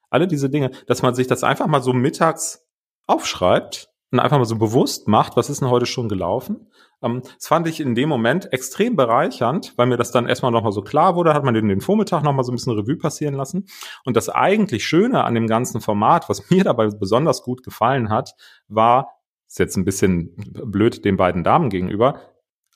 Alle 0.09 0.27
diese 0.27 0.49
Dinge, 0.49 0.71
dass 0.87 1.01
man 1.01 1.15
sich 1.15 1.27
das 1.27 1.43
einfach 1.43 1.67
mal 1.67 1.81
so 1.81 1.93
mittags 1.93 2.65
aufschreibt 3.07 3.90
und 4.11 4.19
einfach 4.19 4.37
mal 4.37 4.45
so 4.45 4.57
bewusst 4.57 5.07
macht, 5.07 5.37
was 5.37 5.49
ist 5.49 5.61
denn 5.61 5.69
heute 5.69 5.85
schon 5.85 6.09
gelaufen? 6.09 6.67
Ähm, 7.01 7.21
das 7.23 7.47
fand 7.47 7.67
ich 7.67 7.79
in 7.79 7.95
dem 7.95 8.09
Moment 8.09 8.51
extrem 8.51 8.95
bereichernd, 8.95 9.73
weil 9.77 9.87
mir 9.87 9.97
das 9.97 10.11
dann 10.11 10.27
erstmal 10.27 10.51
nochmal 10.51 10.73
so 10.73 10.81
klar 10.81 11.15
wurde, 11.15 11.33
hat 11.33 11.43
man 11.43 11.53
den, 11.53 11.69
den 11.69 11.81
Vormittag 11.81 12.23
nochmal 12.23 12.43
so 12.43 12.51
ein 12.51 12.55
bisschen 12.55 12.73
Revue 12.73 12.97
passieren 12.97 13.35
lassen. 13.35 13.67
Und 14.03 14.17
das 14.17 14.29
eigentlich 14.29 14.85
Schöne 14.85 15.23
an 15.23 15.33
dem 15.33 15.47
ganzen 15.47 15.81
Format, 15.81 16.29
was 16.29 16.49
mir 16.49 16.63
dabei 16.63 16.87
besonders 16.87 17.43
gut 17.43 17.63
gefallen 17.63 18.09
hat, 18.09 18.35
war, 18.67 19.07
ist 19.47 19.59
jetzt 19.59 19.77
ein 19.77 19.85
bisschen 19.85 20.35
blöd 20.65 21.03
den 21.05 21.17
beiden 21.17 21.43
Damen 21.43 21.69
gegenüber, 21.69 22.21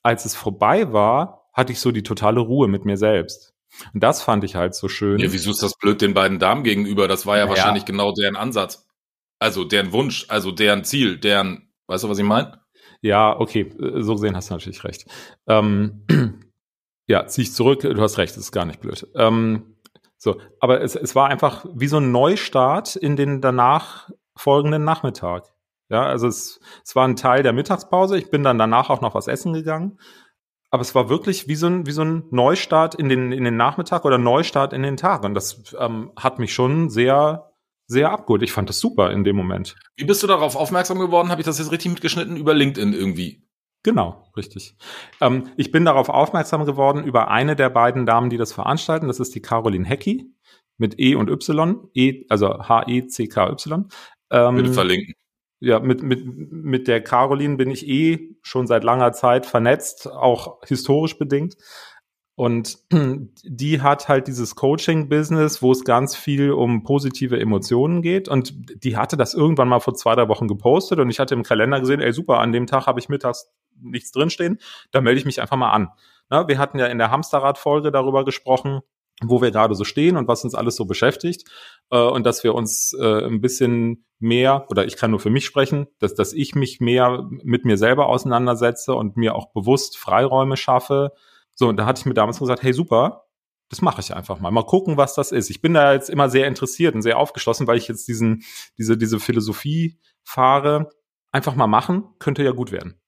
als 0.03 0.25
es 0.25 0.36
vorbei 0.36 0.93
war, 0.93 1.50
hatte 1.53 1.71
ich 1.71 1.79
so 1.79 1.91
die 1.91 2.03
totale 2.03 2.39
Ruhe 2.39 2.67
mit 2.67 2.86
mir 2.86 2.98
selbst. 2.98 3.53
Und 3.93 4.03
das 4.03 4.21
fand 4.21 4.43
ich 4.43 4.55
halt 4.55 4.75
so 4.75 4.88
schön. 4.88 5.19
Ja, 5.19 5.31
wieso 5.31 5.51
ist 5.51 5.63
das 5.63 5.77
blöd 5.77 6.01
den 6.01 6.13
beiden 6.13 6.39
Damen 6.39 6.63
gegenüber? 6.63 7.07
Das 7.07 7.25
war 7.25 7.38
ja, 7.38 7.43
ja 7.43 7.50
wahrscheinlich 7.50 7.86
genau 7.86 8.13
deren 8.13 8.36
Ansatz. 8.36 8.86
Also 9.39 9.63
deren 9.63 9.91
Wunsch, 9.91 10.25
also 10.29 10.51
deren 10.51 10.83
Ziel, 10.83 11.17
deren, 11.17 11.69
weißt 11.87 12.03
du, 12.03 12.09
was 12.09 12.17
ich 12.17 12.25
meine? 12.25 12.61
Ja, 13.01 13.39
okay, 13.39 13.71
so 13.77 14.13
gesehen 14.13 14.35
hast 14.35 14.49
du 14.49 14.53
natürlich 14.53 14.83
recht. 14.83 15.05
Ähm, 15.47 16.05
ja, 17.07 17.27
zieh 17.27 17.43
ich 17.43 17.53
zurück, 17.53 17.81
du 17.81 18.01
hast 18.01 18.17
recht, 18.17 18.35
das 18.35 18.45
ist 18.45 18.51
gar 18.51 18.65
nicht 18.65 18.79
blöd. 18.79 19.07
Ähm, 19.15 19.75
so, 20.17 20.39
aber 20.59 20.81
es, 20.81 20.95
es 20.95 21.15
war 21.15 21.27
einfach 21.27 21.65
wie 21.73 21.87
so 21.87 21.97
ein 21.97 22.11
Neustart 22.11 22.95
in 22.95 23.15
den 23.15 23.41
danach 23.41 24.09
folgenden 24.35 24.83
Nachmittag. 24.83 25.53
Ja, 25.89 26.03
also 26.03 26.27
es, 26.27 26.59
es 26.83 26.95
war 26.95 27.07
ein 27.07 27.15
Teil 27.15 27.43
der 27.43 27.53
Mittagspause. 27.53 28.17
Ich 28.17 28.31
bin 28.31 28.43
dann 28.43 28.57
danach 28.57 28.89
auch 28.89 29.01
noch 29.01 29.13
was 29.13 29.27
essen 29.27 29.53
gegangen. 29.53 29.99
Aber 30.71 30.81
es 30.81 30.95
war 30.95 31.09
wirklich 31.09 31.47
wie 31.47 31.55
so 31.55 31.67
ein, 31.67 31.85
wie 31.85 31.91
so 31.91 32.01
ein 32.01 32.23
Neustart 32.31 32.95
in 32.95 33.07
den, 33.07 33.31
in 33.31 33.43
den 33.43 33.55
Nachmittag 33.55 34.03
oder 34.03 34.17
Neustart 34.17 34.73
in 34.73 34.81
den 34.81 34.97
Tag. 34.97 35.23
Und 35.23 35.35
das 35.35 35.75
ähm, 35.79 36.11
hat 36.17 36.39
mich 36.39 36.53
schon 36.53 36.89
sehr 36.89 37.51
sehr 37.87 38.11
abgeholt. 38.11 38.43
Ich 38.43 38.51
fand 38.51 38.69
das 38.69 38.79
super 38.79 39.11
in 39.11 39.23
dem 39.23 39.35
Moment. 39.35 39.75
Wie 39.95 40.05
bist 40.05 40.23
du 40.23 40.27
darauf 40.27 40.55
aufmerksam 40.55 40.99
geworden? 40.99 41.29
Habe 41.29 41.41
ich 41.41 41.45
das 41.45 41.59
jetzt 41.59 41.71
richtig 41.71 41.91
mitgeschnitten 41.91 42.37
über 42.37 42.53
LinkedIn 42.53 42.93
irgendwie? 42.93 43.43
Genau, 43.83 44.31
richtig. 44.35 44.75
Ähm, 45.21 45.51
ich 45.57 45.71
bin 45.71 45.85
darauf 45.85 46.09
aufmerksam 46.09 46.65
geworden 46.65 47.03
über 47.03 47.29
eine 47.29 47.55
der 47.55 47.69
beiden 47.69 48.07
Damen, 48.07 48.31
die 48.31 48.37
das 48.37 48.51
veranstalten. 48.51 49.07
Das 49.07 49.19
ist 49.19 49.35
die 49.35 49.41
Caroline 49.41 49.85
Hecki 49.85 50.33
mit 50.77 50.99
E 50.99 51.15
und 51.15 51.29
Y, 51.29 51.87
E, 51.93 52.25
also 52.29 52.49
H-E-C-K-Y. 52.49 53.87
Ähm, 54.31 54.55
Bitte 54.55 54.73
verlinken. 54.73 55.13
Ja, 55.59 55.79
mit, 55.79 56.03
mit, 56.03 56.25
mit 56.25 56.87
der 56.87 57.01
Caroline 57.01 57.55
bin 57.55 57.71
ich 57.71 57.87
eh 57.87 58.35
schon 58.41 58.67
seit 58.67 58.83
langer 58.83 59.13
Zeit 59.13 59.45
vernetzt, 59.45 60.07
auch 60.07 60.61
historisch 60.65 61.17
bedingt. 61.17 61.55
Und 62.35 62.79
die 63.43 63.81
hat 63.81 64.09
halt 64.09 64.27
dieses 64.27 64.55
Coaching-Business, 64.55 65.61
wo 65.61 65.71
es 65.71 65.83
ganz 65.85 66.15
viel 66.15 66.51
um 66.51 66.83
positive 66.83 67.39
Emotionen 67.39 68.01
geht. 68.01 68.27
Und 68.27 68.83
die 68.83 68.97
hatte 68.97 69.17
das 69.17 69.33
irgendwann 69.33 69.69
mal 69.69 69.79
vor 69.79 69.95
zwei, 69.95 70.15
drei 70.15 70.27
Wochen 70.27 70.47
gepostet 70.47 70.99
und 70.99 71.09
ich 71.09 71.19
hatte 71.19 71.33
im 71.33 71.43
Kalender 71.43 71.79
gesehen, 71.79 72.01
ey 72.01 72.11
super, 72.11 72.39
an 72.39 72.51
dem 72.51 72.67
Tag 72.67 72.87
habe 72.87 72.99
ich 72.99 73.09
mittags 73.09 73.49
nichts 73.81 74.11
drinstehen, 74.11 74.59
da 74.91 75.01
melde 75.01 75.19
ich 75.19 75.25
mich 75.25 75.41
einfach 75.41 75.57
mal 75.57 75.71
an. 75.71 75.89
Na, 76.29 76.47
wir 76.47 76.57
hatten 76.57 76.79
ja 76.79 76.87
in 76.87 76.97
der 76.97 77.11
Hamsterrad-Folge 77.11 77.91
darüber 77.91 78.25
gesprochen, 78.25 78.81
wo 79.21 79.41
wir 79.41 79.51
gerade 79.51 79.75
so 79.75 79.83
stehen 79.83 80.17
und 80.17 80.27
was 80.27 80.43
uns 80.43 80.55
alles 80.55 80.75
so 80.75 80.85
beschäftigt 80.85 81.49
äh, 81.89 81.97
und 81.97 82.25
dass 82.25 82.43
wir 82.43 82.53
uns 82.55 82.93
äh, 82.99 83.25
ein 83.25 83.41
bisschen 83.41 84.05
mehr 84.19 84.65
oder 84.69 84.85
ich 84.85 84.97
kann 84.97 85.11
nur 85.11 85.19
für 85.19 85.29
mich 85.29 85.45
sprechen, 85.45 85.87
dass 85.99 86.15
dass 86.15 86.33
ich 86.33 86.55
mich 86.55 86.79
mehr 86.79 87.27
mit 87.29 87.65
mir 87.65 87.77
selber 87.77 88.07
auseinandersetze 88.07 88.93
und 88.93 89.17
mir 89.17 89.35
auch 89.35 89.51
bewusst 89.51 89.97
Freiräume 89.97 90.57
schaffe. 90.57 91.11
So 91.55 91.67
und 91.67 91.77
da 91.77 91.85
hatte 91.85 92.00
ich 92.00 92.05
mir 92.05 92.13
damals 92.13 92.39
gesagt, 92.39 92.63
hey 92.63 92.74
super, 92.74 93.25
das 93.69 93.81
mache 93.81 94.01
ich 94.01 94.13
einfach 94.13 94.39
mal. 94.39 94.51
Mal 94.51 94.65
gucken, 94.65 94.97
was 94.97 95.15
das 95.15 95.31
ist. 95.31 95.50
Ich 95.50 95.62
bin 95.62 95.74
da 95.74 95.93
jetzt 95.93 96.09
immer 96.09 96.29
sehr 96.29 96.47
interessiert 96.47 96.93
und 96.93 97.01
sehr 97.01 97.17
aufgeschlossen, 97.17 97.65
weil 97.67 97.77
ich 97.77 97.88
jetzt 97.88 98.07
diesen 98.07 98.43
diese 98.77 98.97
diese 98.97 99.19
Philosophie 99.19 100.00
fahre. 100.24 100.89
Einfach 101.31 101.55
mal 101.55 101.67
machen 101.67 102.05
könnte 102.19 102.43
ja 102.43 102.51
gut 102.51 102.71
werden. 102.71 103.01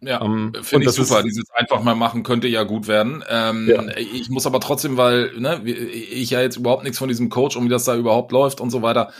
Ja, 0.00 0.22
ähm, 0.22 0.52
finde 0.62 0.86
ich 0.86 0.92
super. 0.92 1.22
Dieses 1.22 1.50
einfach 1.50 1.82
mal 1.82 1.94
machen 1.94 2.22
könnte 2.22 2.48
ja 2.48 2.62
gut 2.62 2.86
werden. 2.86 3.24
Ähm, 3.28 3.68
ja. 3.68 3.84
Ich 3.96 4.28
muss 4.30 4.46
aber 4.46 4.60
trotzdem, 4.60 4.96
weil 4.96 5.32
ne, 5.38 5.62
ich 5.64 6.30
ja 6.30 6.40
jetzt 6.40 6.56
überhaupt 6.56 6.84
nichts 6.84 6.98
von 6.98 7.08
diesem 7.08 7.28
Coach 7.28 7.56
und 7.56 7.64
wie 7.64 7.68
das 7.68 7.84
da 7.84 7.96
überhaupt 7.96 8.32
läuft 8.32 8.60
und 8.60 8.70
so 8.70 8.82
weiter. 8.82 9.12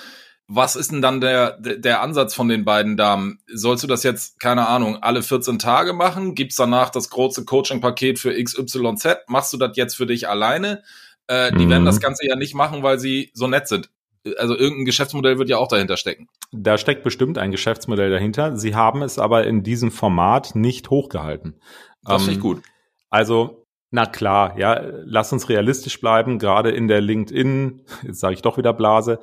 Was 0.49 0.77
ist 0.77 0.93
denn 0.93 1.03
dann 1.03 1.21
der, 1.21 1.59
der 1.59 2.03
Ansatz 2.03 2.35
von 2.35 2.49
den 2.49 2.65
beiden 2.65 2.97
Damen? 2.97 3.41
Sollst 3.53 3.83
du 3.83 3.89
das 3.89 4.05
jetzt, 4.05 4.39
keine 4.39 4.69
Ahnung, 4.69 5.03
alle 5.03 5.23
14 5.23 5.59
Tage 5.59 5.93
machen? 5.93 6.35
Gibt's 6.35 6.57
danach 6.57 6.91
das 6.91 7.11
große 7.11 7.45
Coaching-Paket 7.45 8.19
für 8.19 8.33
XYZ? 8.33 9.25
Machst 9.27 9.53
du 9.53 9.57
das 9.57 9.77
jetzt 9.77 9.95
für 9.95 10.07
dich 10.07 10.29
alleine? 10.29 10.83
Äh, 11.27 11.51
die 11.53 11.67
mhm. 11.67 11.71
werden 11.71 11.85
das 11.85 12.01
Ganze 12.01 12.27
ja 12.27 12.37
nicht 12.37 12.55
machen, 12.55 12.85
weil 12.85 13.01
sie 13.01 13.31
so 13.35 13.49
nett 13.49 13.67
sind 13.67 13.91
also 14.39 14.57
irgendein 14.57 14.85
Geschäftsmodell 14.87 15.39
wird 15.39 15.49
ja 15.49 15.59
auch 15.59 15.69
dahinter 15.69 15.97
stecken. 15.97 16.29
Da 16.53 16.79
steckt 16.79 17.05
bestimmt 17.05 17.39
ein 17.39 17.51
Geschäftsmodell 17.51 18.11
dahinter. 18.11 18.57
Sie 18.57 18.75
haben 18.75 19.03
es 19.03 19.19
aber 19.19 19.47
in 19.47 19.63
diesem 19.63 19.91
Format 19.91 20.55
nicht 20.55 20.91
hochgehalten. 20.91 21.61
Das 22.03 22.23
finde 22.23 22.33
ich 22.33 22.39
ähm, 22.39 22.43
gut. 22.43 22.63
Also, 23.11 23.67
na 23.91 24.07
klar, 24.07 24.59
ja, 24.59 24.81
lass 25.05 25.33
uns 25.33 25.49
realistisch 25.49 26.01
bleiben, 26.01 26.39
gerade 26.39 26.71
in 26.71 26.89
der 26.89 27.01
LinkedIn, 27.01 27.83
jetzt 28.03 28.21
sage 28.21 28.35
ich 28.35 28.43
doch 28.43 28.59
wieder 28.59 28.73
Blase, 28.73 29.21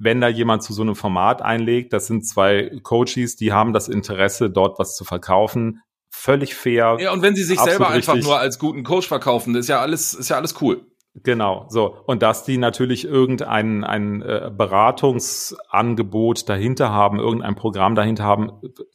wenn 0.00 0.20
da 0.20 0.28
jemand 0.28 0.62
zu 0.62 0.72
so 0.72 0.82
einem 0.82 0.96
Format 0.96 1.42
einlegt, 1.42 1.92
das 1.92 2.06
sind 2.06 2.26
zwei 2.26 2.70
Coaches, 2.82 3.36
die 3.36 3.52
haben 3.52 3.72
das 3.72 3.88
Interesse, 3.88 4.50
dort 4.50 4.78
was 4.78 4.96
zu 4.96 5.04
verkaufen. 5.04 5.82
Völlig 6.08 6.54
fair. 6.54 6.96
Ja, 6.98 7.12
und 7.12 7.22
wenn 7.22 7.36
sie 7.36 7.44
sich 7.44 7.60
selber 7.60 7.88
einfach 7.90 8.14
richtig. 8.14 8.26
nur 8.28 8.38
als 8.38 8.58
guten 8.58 8.82
Coach 8.82 9.06
verkaufen, 9.06 9.54
ist 9.54 9.68
ja 9.68 9.80
alles, 9.80 10.14
ist 10.14 10.30
ja 10.30 10.36
alles 10.36 10.60
cool. 10.60 10.86
Genau, 11.14 11.66
so. 11.68 11.96
Und 12.06 12.22
dass 12.22 12.44
die 12.44 12.56
natürlich 12.56 13.04
irgendein 13.04 13.82
ein 13.82 14.22
äh, 14.22 14.50
Beratungsangebot 14.56 16.48
dahinter 16.48 16.90
haben, 16.90 17.18
irgendein 17.18 17.56
Programm 17.56 17.96
dahinter 17.96 18.24
haben, 18.24 18.52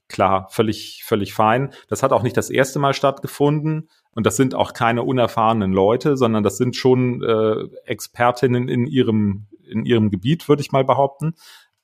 klar, 0.07 0.47
völlig, 0.49 1.03
völlig 1.05 1.33
fein. 1.33 1.73
Das 1.89 2.03
hat 2.03 2.13
auch 2.13 2.23
nicht 2.23 2.37
das 2.37 2.49
erste 2.49 2.79
Mal 2.79 2.93
stattgefunden. 2.93 3.89
Und 4.13 4.25
das 4.25 4.37
sind 4.37 4.55
auch 4.55 4.71
keine 4.71 5.03
unerfahrenen 5.03 5.73
Leute, 5.73 6.15
sondern 6.15 6.41
das 6.41 6.57
sind 6.57 6.77
schon 6.77 7.21
äh, 7.21 7.67
Expertinnen 7.85 8.69
in 8.69 8.87
ihrem, 8.87 9.47
in 9.69 9.85
ihrem 9.85 10.09
Gebiet, 10.09 10.47
würde 10.49 10.61
ich 10.61 10.71
mal 10.71 10.83
behaupten. 10.83 11.35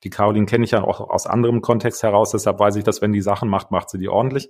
Die 0.04 0.10
Caroline 0.10 0.46
kenne 0.46 0.64
ich 0.64 0.72
ja 0.72 0.84
auch 0.84 1.00
aus 1.00 1.28
anderem 1.28 1.62
Kontext 1.62 2.04
heraus, 2.04 2.32
deshalb 2.32 2.60
weiß 2.60 2.76
ich, 2.76 2.84
dass 2.84 3.02
wenn 3.02 3.14
die 3.14 3.22
Sachen 3.22 3.50
macht, 3.50 3.72
macht 3.72 3.90
sie 3.90 4.00
die 4.00 4.10
ordentlich. 4.10 4.50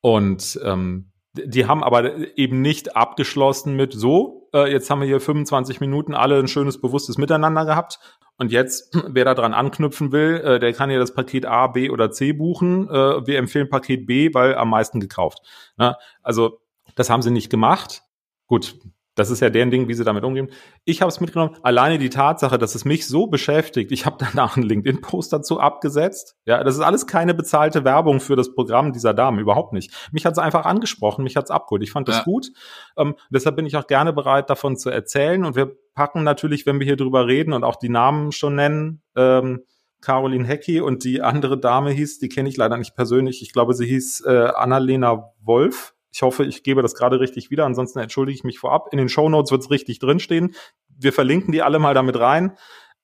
Und 0.00 0.58
ähm, 0.64 1.12
die 1.32 1.66
haben 1.66 1.82
aber 1.82 2.38
eben 2.38 2.60
nicht 2.60 2.96
abgeschlossen 2.96 3.74
mit 3.74 3.92
so, 3.92 4.48
äh, 4.52 4.70
jetzt 4.70 4.88
haben 4.88 5.00
wir 5.00 5.06
hier 5.06 5.20
25 5.20 5.80
Minuten 5.80 6.14
alle 6.14 6.38
ein 6.38 6.48
schönes, 6.48 6.80
bewusstes 6.80 7.18
Miteinander 7.18 7.64
gehabt. 7.64 7.98
Und 8.36 8.52
jetzt, 8.52 8.94
wer 9.08 9.24
da 9.24 9.34
dran 9.34 9.52
anknüpfen 9.52 10.12
will, 10.12 10.40
äh, 10.44 10.58
der 10.60 10.72
kann 10.72 10.90
ja 10.90 10.98
das 10.98 11.14
Paket 11.14 11.44
A, 11.46 11.66
B 11.66 11.90
oder 11.90 12.10
C 12.10 12.32
buchen. 12.32 12.88
Äh, 12.88 13.26
wir 13.26 13.38
empfehlen 13.38 13.68
Paket 13.68 14.06
B, 14.06 14.32
weil 14.32 14.54
am 14.54 14.70
meisten 14.70 15.00
gekauft. 15.00 15.40
Na, 15.76 15.96
also 16.22 16.60
das 16.94 17.10
haben 17.10 17.22
sie 17.22 17.30
nicht 17.30 17.50
gemacht. 17.50 18.02
Gut, 18.46 18.78
das 19.14 19.30
ist 19.30 19.40
ja 19.40 19.50
deren 19.50 19.70
Ding, 19.70 19.88
wie 19.88 19.94
sie 19.94 20.04
damit 20.04 20.24
umgehen. 20.24 20.50
Ich 20.84 21.00
habe 21.00 21.08
es 21.08 21.20
mitgenommen. 21.20 21.56
Alleine 21.62 21.98
die 21.98 22.10
Tatsache, 22.10 22.58
dass 22.58 22.74
es 22.74 22.84
mich 22.84 23.06
so 23.06 23.26
beschäftigt. 23.26 23.92
Ich 23.92 24.06
habe 24.06 24.16
danach 24.32 24.56
einen 24.56 24.66
LinkedIn-Post 24.66 25.32
dazu 25.32 25.60
abgesetzt. 25.60 26.36
Ja, 26.44 26.64
das 26.64 26.74
ist 26.74 26.80
alles 26.80 27.06
keine 27.06 27.34
bezahlte 27.34 27.84
Werbung 27.84 28.20
für 28.20 28.36
das 28.36 28.54
Programm 28.54 28.92
dieser 28.92 29.14
Damen, 29.14 29.38
überhaupt 29.38 29.72
nicht. 29.72 29.92
Mich 30.10 30.26
hat 30.26 30.32
es 30.32 30.38
einfach 30.38 30.64
angesprochen, 30.64 31.22
mich 31.22 31.36
hat 31.36 31.44
es 31.44 31.50
abgeholt. 31.50 31.82
Ich 31.82 31.92
fand 31.92 32.08
das 32.08 32.18
ja. 32.18 32.22
gut. 32.24 32.50
Ähm, 32.96 33.14
deshalb 33.30 33.56
bin 33.56 33.66
ich 33.66 33.76
auch 33.76 33.86
gerne 33.86 34.12
bereit, 34.12 34.50
davon 34.50 34.76
zu 34.76 34.90
erzählen. 34.90 35.44
Und 35.44 35.54
wir 35.54 35.76
packen 35.94 36.24
natürlich, 36.24 36.66
wenn 36.66 36.80
wir 36.80 36.86
hier 36.86 36.96
drüber 36.96 37.26
reden 37.26 37.52
und 37.52 37.64
auch 37.64 37.76
die 37.76 37.88
Namen 37.88 38.32
schon 38.32 38.56
nennen, 38.56 39.02
ähm, 39.16 39.62
Caroline 40.00 40.46
Hecki 40.46 40.82
und 40.82 41.02
die 41.04 41.22
andere 41.22 41.58
Dame 41.58 41.90
hieß, 41.90 42.18
die 42.18 42.28
kenne 42.28 42.48
ich 42.48 42.58
leider 42.58 42.76
nicht 42.76 42.94
persönlich. 42.94 43.40
Ich 43.40 43.52
glaube, 43.52 43.72
sie 43.72 43.86
hieß 43.86 44.24
äh, 44.26 44.50
Annalena 44.54 45.32
Wolf 45.40 45.93
ich 46.14 46.22
hoffe, 46.22 46.44
ich 46.44 46.62
gebe 46.62 46.80
das 46.80 46.94
gerade 46.94 47.18
richtig 47.18 47.50
wieder. 47.50 47.66
Ansonsten 47.66 47.98
entschuldige 47.98 48.36
ich 48.36 48.44
mich 48.44 48.60
vorab. 48.60 48.92
In 48.92 48.98
den 48.98 49.08
Show 49.08 49.28
Notes 49.28 49.50
wird 49.50 49.62
es 49.62 49.70
richtig 49.70 49.98
drinstehen. 49.98 50.54
Wir 50.88 51.12
verlinken 51.12 51.50
die 51.50 51.60
alle 51.60 51.80
mal 51.80 51.92
damit 51.92 52.16
rein. 52.16 52.56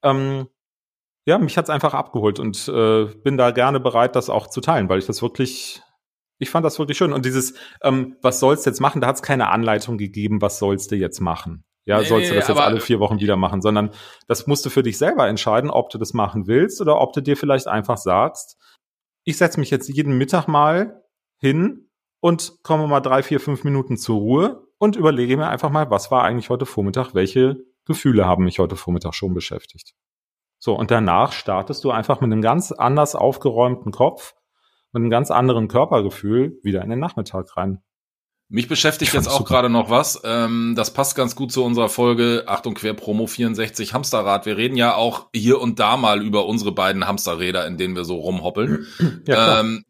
Ähm, 0.05 0.47
ja, 1.27 1.39
mich 1.39 1.59
hat's 1.59 1.71
einfach 1.71 1.93
abgeholt 1.93 2.39
und 2.39 2.69
äh, 2.69 3.07
bin 3.07 3.37
da 3.37 3.51
gerne 3.51 3.81
bereit, 3.81 4.15
das 4.15 4.31
auch 4.31 4.47
zu 4.47 4.61
teilen, 4.61 4.89
weil 4.89 5.01
ich 5.01 5.07
das 5.07 5.23
wirklich, 5.23 5.83
ich 6.39 6.51
fand 6.51 6.65
das 6.65 6.79
wirklich 6.79 6.97
schön. 6.97 7.13
Und 7.13 7.25
dieses, 7.25 7.55
ähm, 7.83 8.17
was 8.23 8.39
sollst 8.39 8.65
du 8.65 8.71
jetzt 8.71 8.81
machen, 8.81 9.01
da 9.01 9.09
hat's 9.09 9.23
keine 9.23 9.49
Anleitung 9.49 9.99
gegeben, 9.99 10.41
was 10.41 10.61
sollst 10.61 10.93
du 10.93 10.97
jetzt 10.97 11.21
machen. 11.21 11.65
Ja, 11.87 11.99
nee, 11.99 12.07
sollst 12.07 12.31
du 12.31 12.37
das 12.37 12.47
jetzt 12.47 12.61
alle 12.61 12.81
vier 12.81 13.01
Wochen 13.01 13.19
wieder 13.19 13.37
machen, 13.37 13.61
sondern 13.61 13.91
das 14.29 14.47
musst 14.47 14.65
du 14.65 14.71
für 14.71 14.85
dich 14.85 14.99
selber 14.99 15.27
entscheiden, 15.27 15.69
ob 15.71 15.91
du 15.91 15.99
das 15.99 16.15
machen 16.15 16.47
willst 16.47 16.81
oder 16.81 17.01
ob 17.01 17.13
du 17.13 17.23
dir 17.23 17.37
vielleicht 17.37 17.67
einfach 17.67 17.97
sagst, 17.97 18.57
ich 19.25 19.37
setze 19.37 19.59
mich 19.59 19.71
jetzt 19.71 19.89
jeden 19.89 20.17
Mittag 20.17 20.47
mal 20.47 21.03
hin 21.39 21.90
und 22.21 22.63
komme 22.63 22.87
mal 22.87 23.01
drei, 23.01 23.23
vier, 23.23 23.41
fünf 23.41 23.65
Minuten 23.65 23.97
zur 23.97 24.19
Ruhe 24.19 24.67
und 24.79 24.97
überlege 24.97 25.37
mir 25.37 25.49
einfach 25.49 25.71
mal, 25.71 25.91
was 25.91 26.11
war 26.11 26.23
eigentlich 26.23 26.51
heute 26.51 26.67
Vormittag, 26.67 27.15
welche 27.15 27.57
Gefühle 27.85 28.27
haben 28.27 28.45
mich 28.45 28.59
heute 28.59 28.77
Vormittag 28.77 29.15
schon 29.15 29.35
beschäftigt. 29.35 29.95
So, 30.59 30.75
und 30.75 30.91
danach 30.91 31.33
startest 31.33 31.85
du 31.85 31.91
einfach 31.91 32.21
mit 32.21 32.31
einem 32.31 32.43
ganz 32.43 32.71
anders 32.71 33.15
aufgeräumten 33.15 33.93
Kopf, 33.93 34.35
mit 34.93 35.01
einem 35.01 35.11
ganz 35.11 35.31
anderen 35.31 35.69
Körpergefühl 35.69 36.59
wieder 36.63 36.83
in 36.83 36.91
den 36.91 36.99
Nachmittag 36.99 37.57
rein. 37.57 37.83
Mich 38.53 38.67
beschäftigt 38.67 39.15
jetzt 39.15 39.29
auch 39.29 39.45
gerade 39.45 39.71
noch 39.71 39.91
was. 39.91 40.21
Ähm, 40.25 40.75
das 40.77 40.93
passt 40.93 41.15
ganz 41.15 41.37
gut 41.37 41.53
zu 41.53 41.65
unserer 41.65 41.89
Folge 41.89 42.45
Achtung 42.49 42.75
Quer 42.75 42.95
Promo 42.95 43.29
64 43.29 43.95
Hamsterrad. 43.95 44.45
Wir 44.45 44.57
reden 44.57 44.77
ja 44.77 44.97
auch 44.97 45.29
hier 45.33 45.61
und 45.61 45.79
da 45.79 45.97
mal 45.97 46.21
über 46.21 46.47
unsere 46.47 46.73
beiden 46.73 47.07
Hamsterräder, 47.07 47.65
in 47.69 47.79
denen 47.79 47.95
wir 47.95 48.05
so 48.05 48.17
rumhoppeln. 48.17 48.87
Ja, 49.27 49.61
ähm, 49.61 49.85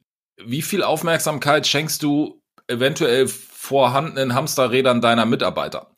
wie 0.44 0.62
viel 0.62 0.82
Aufmerksamkeit 0.82 1.66
schenkst 1.66 2.02
du 2.02 2.40
eventuell 2.68 3.26
vorhandenen 3.28 4.34
Hamsterrädern 4.34 5.00
deiner 5.00 5.26
Mitarbeiter? 5.26 5.90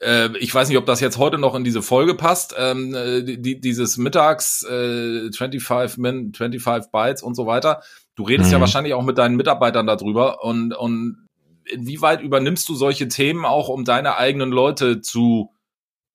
Äh, 0.00 0.36
ich 0.38 0.54
weiß 0.54 0.68
nicht, 0.68 0.78
ob 0.78 0.86
das 0.86 1.00
jetzt 1.00 1.18
heute 1.18 1.38
noch 1.38 1.54
in 1.54 1.64
diese 1.64 1.82
Folge 1.82 2.14
passt. 2.14 2.54
Ähm, 2.58 2.94
die, 3.24 3.60
dieses 3.60 3.96
Mittags 3.96 4.64
äh, 4.64 5.30
25 5.32 5.98
Min, 5.98 6.32
25 6.34 6.90
Bytes 6.90 7.22
und 7.22 7.34
so 7.34 7.46
weiter. 7.46 7.82
Du 8.14 8.24
redest 8.24 8.48
mhm. 8.48 8.54
ja 8.54 8.60
wahrscheinlich 8.60 8.94
auch 8.94 9.02
mit 9.02 9.18
deinen 9.18 9.36
Mitarbeitern 9.36 9.86
darüber 9.86 10.42
und, 10.44 10.72
und 10.74 11.28
inwieweit 11.64 12.20
übernimmst 12.20 12.68
du 12.68 12.74
solche 12.74 13.08
Themen 13.08 13.44
auch, 13.44 13.68
um 13.68 13.84
deine 13.84 14.16
eigenen 14.16 14.50
Leute 14.50 15.00
zu 15.00 15.52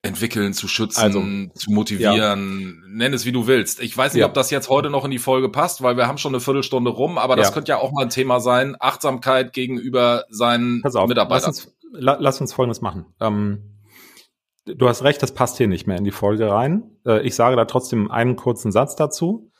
entwickeln, 0.03 0.53
zu 0.53 0.67
schützen, 0.67 1.01
also, 1.01 1.23
zu 1.55 1.71
motivieren, 1.71 2.17
ja. 2.17 2.35
nenn 2.35 3.13
es 3.13 3.25
wie 3.25 3.31
du 3.31 3.47
willst. 3.47 3.81
Ich 3.81 3.97
weiß 3.97 4.13
nicht, 4.13 4.21
ja. 4.21 4.27
ob 4.27 4.33
das 4.33 4.51
jetzt 4.51 4.69
heute 4.69 4.89
noch 4.89 5.05
in 5.05 5.11
die 5.11 5.17
Folge 5.17 5.47
passt, 5.47 5.81
weil 5.81 5.95
wir 5.95 6.07
haben 6.07 6.17
schon 6.17 6.33
eine 6.33 6.41
Viertelstunde 6.41 6.91
rum, 6.91 7.17
aber 7.17 7.37
das 7.37 7.47
ja. 7.47 7.53
könnte 7.53 7.69
ja 7.69 7.77
auch 7.77 7.93
mal 7.93 8.03
ein 8.03 8.09
Thema 8.09 8.41
sein, 8.41 8.75
Achtsamkeit 8.79 9.53
gegenüber 9.53 10.25
seinen 10.29 10.81
Pass 10.81 10.95
auf, 10.95 11.07
Mitarbeitern. 11.07 11.53
Lass 11.55 11.65
uns, 11.65 11.75
la, 11.93 12.17
lass 12.19 12.41
uns 12.41 12.51
Folgendes 12.51 12.81
machen. 12.81 13.05
Ähm, 13.21 13.79
du 14.65 14.89
hast 14.89 15.03
recht, 15.03 15.23
das 15.23 15.33
passt 15.33 15.57
hier 15.57 15.69
nicht 15.69 15.87
mehr 15.87 15.97
in 15.97 16.03
die 16.03 16.11
Folge 16.11 16.51
rein. 16.51 16.83
Äh, 17.05 17.25
ich 17.25 17.35
sage 17.35 17.55
da 17.55 17.63
trotzdem 17.63 18.11
einen 18.11 18.35
kurzen 18.35 18.73
Satz 18.73 18.97
dazu. 18.97 19.51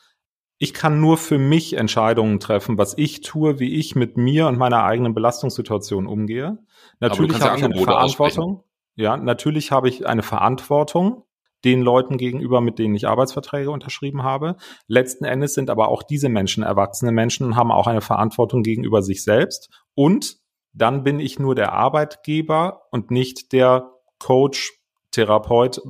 Ich 0.58 0.74
kann 0.74 1.00
nur 1.00 1.18
für 1.18 1.38
mich 1.38 1.78
Entscheidungen 1.78 2.42
treffen, 2.42 2.78
was 2.78 2.98
ich 2.98 3.22
tue, 3.22 3.60
wie 3.60 3.76
ich 3.76 3.96
mit 3.96 4.18
mir 4.18 4.48
und 4.48 4.58
meiner 4.58 4.84
eigenen 4.84 5.14
Belastungssituation 5.14 6.06
umgehe. 6.06 6.58
Natürlich 7.00 7.40
habe 7.40 7.58
ich 7.58 7.64
eine 7.64 7.82
Verantwortung. 7.82 8.66
Ja, 8.96 9.18
natürlich 9.18 9.72
habe 9.72 9.90
ich 9.90 10.06
eine 10.06 10.24
Verantwortung 10.24 11.24
den 11.64 11.82
Leuten 11.82 12.18
gegenüber, 12.18 12.62
mit 12.62 12.78
denen 12.78 12.96
ich 12.96 13.08
Arbeitsverträge 13.08 13.72
unterschrieben 13.72 14.24
habe. 14.24 14.58
Letzten 14.88 15.24
Endes 15.24 15.54
sind 15.54 15.70
aber 15.70 15.88
auch 15.88 16.04
diese 16.04 16.30
Menschen 16.30 16.64
erwachsene 16.64 17.12
Menschen 17.12 17.48
und 17.48 17.56
haben 17.56 17.72
auch 17.72 17.88
eine 17.88 18.02
Verantwortung 18.02 18.64
gegenüber 18.64 19.02
sich 19.02 19.24
selbst. 19.24 19.70
Und 19.96 20.38
dann 20.74 21.04
bin 21.04 21.20
ich 21.20 21.40
nur 21.40 21.56
der 21.56 21.72
Arbeitgeber 21.72 22.82
und 22.92 23.12
nicht 23.12 23.54
der 23.54 23.92
Coach, 24.20 24.74
Therapeut, 25.12 25.82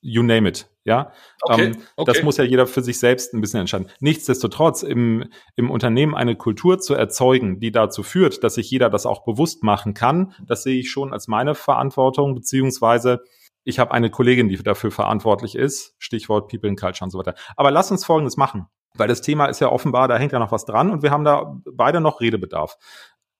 you 0.00 0.22
name 0.22 0.48
it. 0.48 0.71
Ja, 0.84 1.12
okay, 1.42 1.66
ähm, 1.66 1.76
okay. 1.96 2.12
das 2.12 2.24
muss 2.24 2.38
ja 2.38 2.44
jeder 2.44 2.66
für 2.66 2.82
sich 2.82 2.98
selbst 2.98 3.34
ein 3.34 3.40
bisschen 3.40 3.60
entscheiden. 3.60 3.88
Nichtsdestotrotz 4.00 4.82
im, 4.82 5.28
im 5.54 5.70
Unternehmen 5.70 6.16
eine 6.16 6.34
Kultur 6.34 6.80
zu 6.80 6.94
erzeugen, 6.94 7.60
die 7.60 7.70
dazu 7.70 8.02
führt, 8.02 8.42
dass 8.42 8.56
sich 8.56 8.68
jeder 8.68 8.90
das 8.90 9.06
auch 9.06 9.24
bewusst 9.24 9.62
machen 9.62 9.94
kann, 9.94 10.34
das 10.44 10.64
sehe 10.64 10.80
ich 10.80 10.90
schon 10.90 11.12
als 11.12 11.28
meine 11.28 11.54
Verantwortung, 11.54 12.34
beziehungsweise 12.34 13.20
ich 13.64 13.78
habe 13.78 13.92
eine 13.92 14.10
Kollegin, 14.10 14.48
die 14.48 14.56
dafür 14.56 14.90
verantwortlich 14.90 15.54
ist, 15.54 15.94
Stichwort 15.98 16.50
People 16.50 16.68
in 16.68 16.76
Culture 16.76 17.04
und 17.04 17.10
so 17.10 17.18
weiter. 17.18 17.34
Aber 17.56 17.70
lass 17.70 17.92
uns 17.92 18.04
Folgendes 18.04 18.36
machen, 18.36 18.66
weil 18.94 19.06
das 19.06 19.20
Thema 19.20 19.46
ist 19.46 19.60
ja 19.60 19.70
offenbar, 19.70 20.08
da 20.08 20.18
hängt 20.18 20.32
ja 20.32 20.40
noch 20.40 20.50
was 20.50 20.64
dran 20.64 20.90
und 20.90 21.04
wir 21.04 21.12
haben 21.12 21.24
da 21.24 21.60
beide 21.72 22.00
noch 22.00 22.20
Redebedarf. 22.20 22.76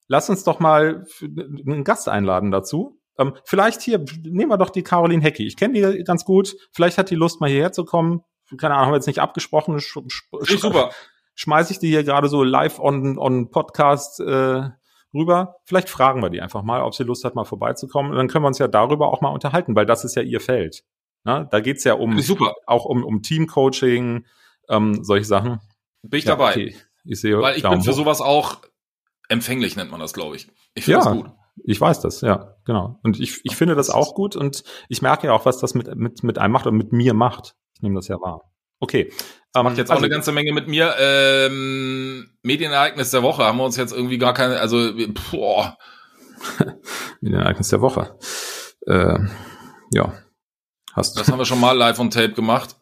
lass 0.07 0.31
uns 0.31 0.45
doch 0.45 0.61
mal 0.61 1.07
einen 1.21 1.83
Gast 1.83 2.09
einladen 2.09 2.53
dazu. 2.53 3.02
Ähm, 3.19 3.35
vielleicht 3.45 3.83
hier, 3.83 4.05
nehmen 4.23 4.51
wir 4.51 4.57
doch 4.59 4.71
die 4.71 4.83
Caroline 4.83 5.23
Hecki. 5.23 5.47
Ich 5.47 5.57
kenne 5.57 5.75
die 5.95 6.05
ganz 6.05 6.25
gut. 6.25 6.57
Vielleicht 6.73 6.99
hat 6.99 7.11
die 7.11 7.15
Lust, 7.15 7.41
mal 7.41 7.51
hierher 7.51 7.73
zu 7.73 7.85
kommen. 7.85 8.23
Keine 8.59 8.75
Ahnung, 8.75 8.87
haben 8.87 8.93
wir 8.93 8.97
jetzt 8.97 9.07
nicht 9.07 9.21
abgesprochen. 9.21 9.79
Sch 9.81 9.99
sch 10.09 10.25
ich 10.49 10.61
super. 10.61 10.91
schmeiße 11.35 11.73
ich 11.73 11.79
die 11.79 11.89
hier 11.89 12.05
gerade 12.05 12.29
so 12.29 12.43
live 12.43 12.79
on, 12.79 13.19
on 13.19 13.51
Podcast 13.51 14.21
äh, 14.21 14.63
rüber. 15.15 15.57
Vielleicht 15.65 15.89
fragen 15.89 16.23
wir 16.23 16.31
die 16.31 16.41
einfach 16.41 16.63
mal, 16.63 16.83
ob 16.83 16.95
sie 16.95 17.05
Lust 17.05 17.25
hat, 17.25 17.35
mal 17.35 17.45
vorbeizukommen. 17.45 18.11
Und 18.13 18.17
dann 18.19 18.29
können 18.29 18.45
wir 18.45 18.49
uns 18.49 18.59
ja 18.59 18.69
darüber 18.69 19.13
auch 19.13 19.21
mal 19.21 19.29
unterhalten, 19.31 19.75
weil 19.77 19.87
das 19.87 20.05
ist 20.05 20.15
ja 20.17 20.23
ihr 20.23 20.41
Feld. 20.41 20.85
Na, 21.25 21.45
da 21.45 21.61
geht's 21.61 21.85
ja 21.85 21.95
um 21.95 22.19
super. 22.21 22.55
auch 22.67 22.85
um, 22.85 23.05
um 23.05 23.23
Teamcoaching, 23.23 24.27
ähm, 24.69 25.05
solche 25.05 25.25
Sachen. 25.25 25.61
Bin 26.03 26.19
ich 26.19 26.25
Ja, 26.25 26.33
dabei. 26.33 26.51
okay. 26.51 26.77
Ich 27.05 27.21
sehe 27.21 27.39
Weil 27.41 27.57
ich 27.57 27.63
Daumen 27.63 27.77
bin 27.79 27.85
für 27.85 27.93
hoch. 27.93 27.97
sowas 27.97 28.21
auch 28.21 28.59
empfänglich, 29.29 29.77
nennt 29.77 29.91
man 29.91 30.01
das, 30.01 30.13
glaube 30.13 30.37
ich. 30.37 30.49
Ich 30.75 30.85
finde 30.85 31.01
Ja. 31.01 31.05
das 31.05 31.13
gut. 31.15 31.31
Ich 31.65 31.81
weiß 31.81 32.01
das, 32.01 32.23
ja, 32.23 32.57
genau. 32.65 32.99
Und 33.03 33.21
ich, 33.21 33.41
ich 33.45 33.57
finde 33.57 33.75
das 33.75 33.91
auch 33.91 34.15
gut 34.15 34.37
und 34.37 34.65
ich 34.89 35.03
merke 35.03 35.27
ja 35.27 35.33
auch, 35.35 35.45
was 35.45 35.59
das 35.59 35.75
mit, 35.75 35.95
mit, 35.97 36.23
mit 36.23 36.39
einem 36.39 36.53
macht 36.53 36.67
und 36.67 36.77
mit 36.77 36.93
mir 36.93 37.15
macht. 37.15 37.55
Ich 37.75 37.83
nehme 37.83 37.95
das 37.95 38.09
ja 38.09 38.21
wahr. 38.21 38.51
Okay. 38.81 39.13
Ähm, 39.55 39.65
Macht 39.65 39.77
jetzt 39.77 39.91
auch 39.91 39.97
also- 39.97 40.05
eine 40.07 40.13
ganze 40.13 40.33
Menge 40.33 40.53
mit 40.53 40.67
mir. 40.67 40.95
Ähm, 40.99 42.31
Medienereignis 42.43 43.11
der 43.11 43.23
Woche 43.23 43.45
haben 43.45 43.59
wir 43.59 43.65
uns 43.65 43.77
jetzt 43.77 43.93
irgendwie 43.93 44.19
gar 44.19 44.33
keine, 44.35 44.61
also 44.61 44.93
boah, 45.31 45.77
Medienereignis 47.21 47.69
der 47.69 47.81
Woche. 47.81 48.19
Äh, 48.87 49.19
ja. 49.93 50.13
Hast 50.95 51.19
das 51.19 51.31
haben 51.31 51.39
wir 51.39 51.45
schon 51.45 51.61
mal 51.61 51.77
live 51.77 51.99
on 51.99 52.11
Tape 52.11 52.33
gemacht. 52.33 52.77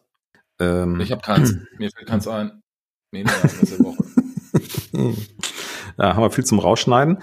ähm, 0.59 0.99
Ich 1.01 1.11
habe 1.11 1.21
keins. 1.21 1.55
Mir 1.77 1.89
fällt 1.91 2.07
keins 2.07 2.27
ein. 2.27 2.61
Medienereignis 3.11 3.69
der 3.69 3.79
Woche. 3.85 4.03
ja, 5.97 6.15
haben 6.15 6.23
wir 6.23 6.31
viel 6.31 6.45
zum 6.45 6.59
Rausschneiden. 6.59 7.21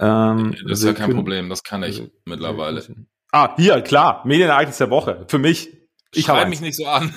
Ähm, 0.00 0.56
Das 0.68 0.78
ist 0.80 0.84
wir 0.84 0.90
ja 0.90 0.94
kein 0.96 1.06
können- 1.06 1.16
Problem, 1.16 1.48
das 1.48 1.62
kann 1.62 1.82
ich 1.82 2.02
mittlerweile. 2.24 2.84
Ah, 3.32 3.54
hier, 3.56 3.80
klar. 3.82 4.22
Medienereignis 4.26 4.78
der 4.78 4.90
Woche. 4.90 5.24
Für 5.28 5.38
mich. 5.38 5.70
Ich 6.12 6.26
Schreib 6.26 6.36
habe 6.40 6.50
mich 6.50 6.60
nicht 6.60 6.76
so 6.76 6.86
an. 6.86 7.12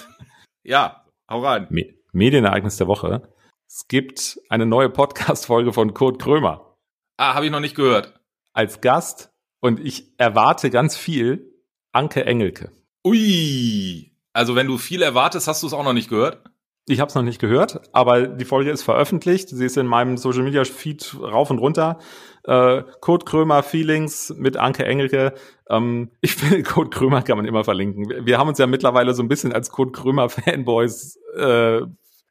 ja, 0.62 1.04
hau 1.30 1.40
rein. 1.44 1.66
Me 1.70 1.94
Medienereignis 2.12 2.76
der 2.76 2.86
Woche. 2.88 3.28
Es 3.68 3.86
gibt 3.86 4.38
eine 4.48 4.66
neue 4.66 4.90
Podcast-Folge 4.90 5.72
von 5.72 5.94
Kurt 5.94 6.20
Krömer 6.20 6.76
Ah, 7.18 7.34
habe 7.34 7.44
ich 7.46 7.52
noch 7.52 7.60
nicht 7.60 7.76
gehört. 7.76 8.18
als 8.52 8.80
Gast 8.80 9.30
und 9.60 9.78
ich 9.78 10.18
erwarte 10.18 10.70
ganz 10.70 10.96
viel 10.96 11.54
Anke 11.92 12.24
Engelke. 12.24 12.72
Ui. 13.06 14.12
Also 14.32 14.56
wenn 14.56 14.66
du 14.66 14.78
viel 14.78 15.02
erwartest, 15.02 15.46
hast 15.48 15.62
du 15.62 15.66
es 15.66 15.72
auch 15.72 15.84
noch 15.84 15.92
nicht 15.92 16.08
gehört? 16.08 16.42
Ich 16.90 16.98
habe 16.98 17.08
es 17.08 17.14
noch 17.14 17.22
nicht 17.22 17.40
gehört, 17.40 17.80
aber 17.92 18.26
die 18.26 18.44
Folge 18.44 18.72
ist 18.72 18.82
veröffentlicht. 18.82 19.48
Sie 19.48 19.64
ist 19.64 19.76
in 19.76 19.86
meinem 19.86 20.16
Social 20.16 20.42
Media 20.42 20.64
Feed 20.64 21.14
rauf 21.20 21.48
und 21.50 21.58
runter. 21.58 21.98
Äh, 22.42 22.82
Kurt 23.00 23.26
Krömer 23.26 23.62
Feelings 23.62 24.34
mit 24.36 24.56
Anke 24.56 24.84
Engelke. 24.84 25.34
Ähm, 25.68 26.10
ich 26.20 26.34
finde, 26.34 26.62
Kurt 26.64 26.92
Krömer 26.92 27.22
kann 27.22 27.36
man 27.36 27.46
immer 27.46 27.62
verlinken. 27.62 28.26
Wir, 28.26 28.38
haben 28.38 28.48
uns 28.48 28.58
ja 28.58 28.66
mittlerweile 28.66 29.14
so 29.14 29.22
ein 29.22 29.28
bisschen 29.28 29.52
als 29.52 29.70
Kurt 29.70 29.92
Krömer 29.92 30.28
Fanboys 30.30 31.16
äh, 31.36 31.82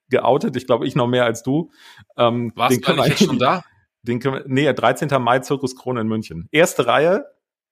geoutet. 0.10 0.58
Ich 0.58 0.68
glaube, 0.68 0.86
ich 0.86 0.94
noch 0.94 1.08
mehr 1.08 1.24
als 1.24 1.42
du. 1.42 1.72
Ähm, 2.18 2.51
Warst 2.56 2.75
den 2.75 2.82
du 2.82 2.92
eigentlich 2.92 3.08
jetzt 3.20 3.24
schon 3.24 3.39
da? 3.39 3.63
Den 4.04 4.20
können 4.20 4.36
wir, 4.36 4.44
nee, 4.46 4.74
13. 4.74 5.08
Mai 5.22 5.39
Zirkus 5.39 5.78
Krone 5.78 6.01
in 6.01 6.08
München. 6.08 6.50
Erste 6.51 6.86
Reihe, 6.86 7.24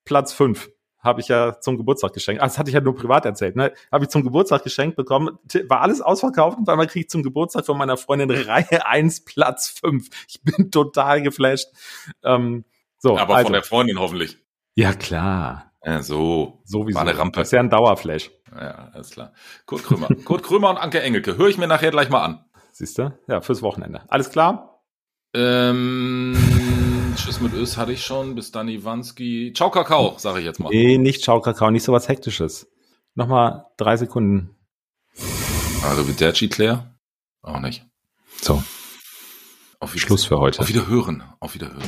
Platz 0.06 0.32
5. 0.32 0.70
Habe 1.08 1.22
ich 1.22 1.30
ja 1.30 1.60
zum 1.60 1.78
Geburtstag 1.78 2.14
geschenkt. 2.14 2.42
Ah, 2.42 2.46
das 2.46 2.60
hatte 2.60 2.70
ich 2.70 2.76
ja 2.76 2.82
nur 2.82 2.96
privat 2.96 3.26
erzählt. 3.26 3.56
Ne? 3.56 3.74
Habe 3.92 4.04
ich 4.04 4.10
zum 4.12 4.24
Geburtstag 4.24 4.64
geschenkt 4.64 4.96
bekommen. 4.98 5.40
War 5.70 5.82
alles 5.82 6.02
ausverkauft 6.02 6.58
und 6.60 6.70
einmal 6.70 6.86
kriege 6.88 7.06
ich 7.06 7.10
zum 7.10 7.24
Geburtstag 7.24 7.66
von 7.66 7.78
meiner 7.78 7.98
Freundin 7.98 8.30
Reihe 8.30 8.86
1, 8.86 9.24
Platz 9.26 9.70
5. 9.84 10.08
Ich 10.28 10.42
bin 10.44 10.70
total 10.72 11.22
geflasht. 11.24 11.70
Ähm, 12.24 12.66
so, 13.00 13.18
Aber 13.18 13.36
also, 13.36 13.46
von 13.48 13.54
der 13.54 13.64
Freundin 13.64 14.00
hoffentlich. 14.00 14.38
ja 14.76 14.94
klar, 14.94 15.72
Ja, 15.84 16.02
so. 16.04 16.62
sowieso. 16.66 16.96
War 17.00 17.08
eine 17.08 17.18
Rampe. 17.18 17.40
Das 17.40 17.48
ist 17.48 17.52
ja 17.54 17.60
ein 17.62 17.70
Dauerflash. 17.70 18.30
Ja, 18.54 18.90
alles 18.94 19.10
klar. 19.12 19.34
Kurt 19.66 19.84
Krömer. 19.84 20.08
Kurt 20.26 20.44
Krömer 20.44 20.70
und 20.70 20.78
Anke 20.78 21.02
Engelke. 21.02 21.38
Höre 21.38 21.48
ich 21.48 21.58
mir 21.58 21.68
nachher 21.68 21.92
gleich 21.92 22.10
mal 22.10 22.24
an. 22.24 22.46
Siehst 22.72 22.98
du? 22.98 23.12
Ja, 23.28 23.42
fürs 23.42 23.62
Wochenende. 23.62 24.02
Alles 24.08 24.30
klar? 24.30 24.82
Ähm, 25.34 26.36
Tschüss 27.28 27.42
mit 27.42 27.54
Ös 27.54 27.76
hatte 27.76 27.92
ich 27.92 28.06
schon. 28.06 28.36
Bis 28.36 28.54
dann 28.54 28.70
Iwanski. 28.70 29.52
Ciao 29.54 29.70
Kakao, 29.70 30.16
sage 30.18 30.40
ich 30.40 30.46
jetzt 30.46 30.62
mal. 30.62 30.70
Nee, 30.70 30.98
nicht 30.98 31.22
Ciao 31.24 31.42
Kakao, 31.42 31.70
nicht 31.72 31.84
so 31.84 31.92
was 31.92 32.08
Hektisches. 32.08 32.72
Nochmal 33.16 33.66
drei 33.76 33.98
Sekunden. 33.98 34.56
Also 35.84 36.06
mit 36.06 36.22
der 36.22 36.32
Claire? 36.32 36.96
Auch 37.42 37.60
nicht. 37.60 37.86
So, 38.42 38.54
Auf 38.54 39.94
Wiedersehen. 39.94 40.00
Schluss 40.00 40.24
für 40.24 40.40
heute. 40.40 40.62
Auf 40.62 40.70
Wiederhören. 40.70 41.22
Auf 41.42 41.54
Wiederhören. 41.54 41.84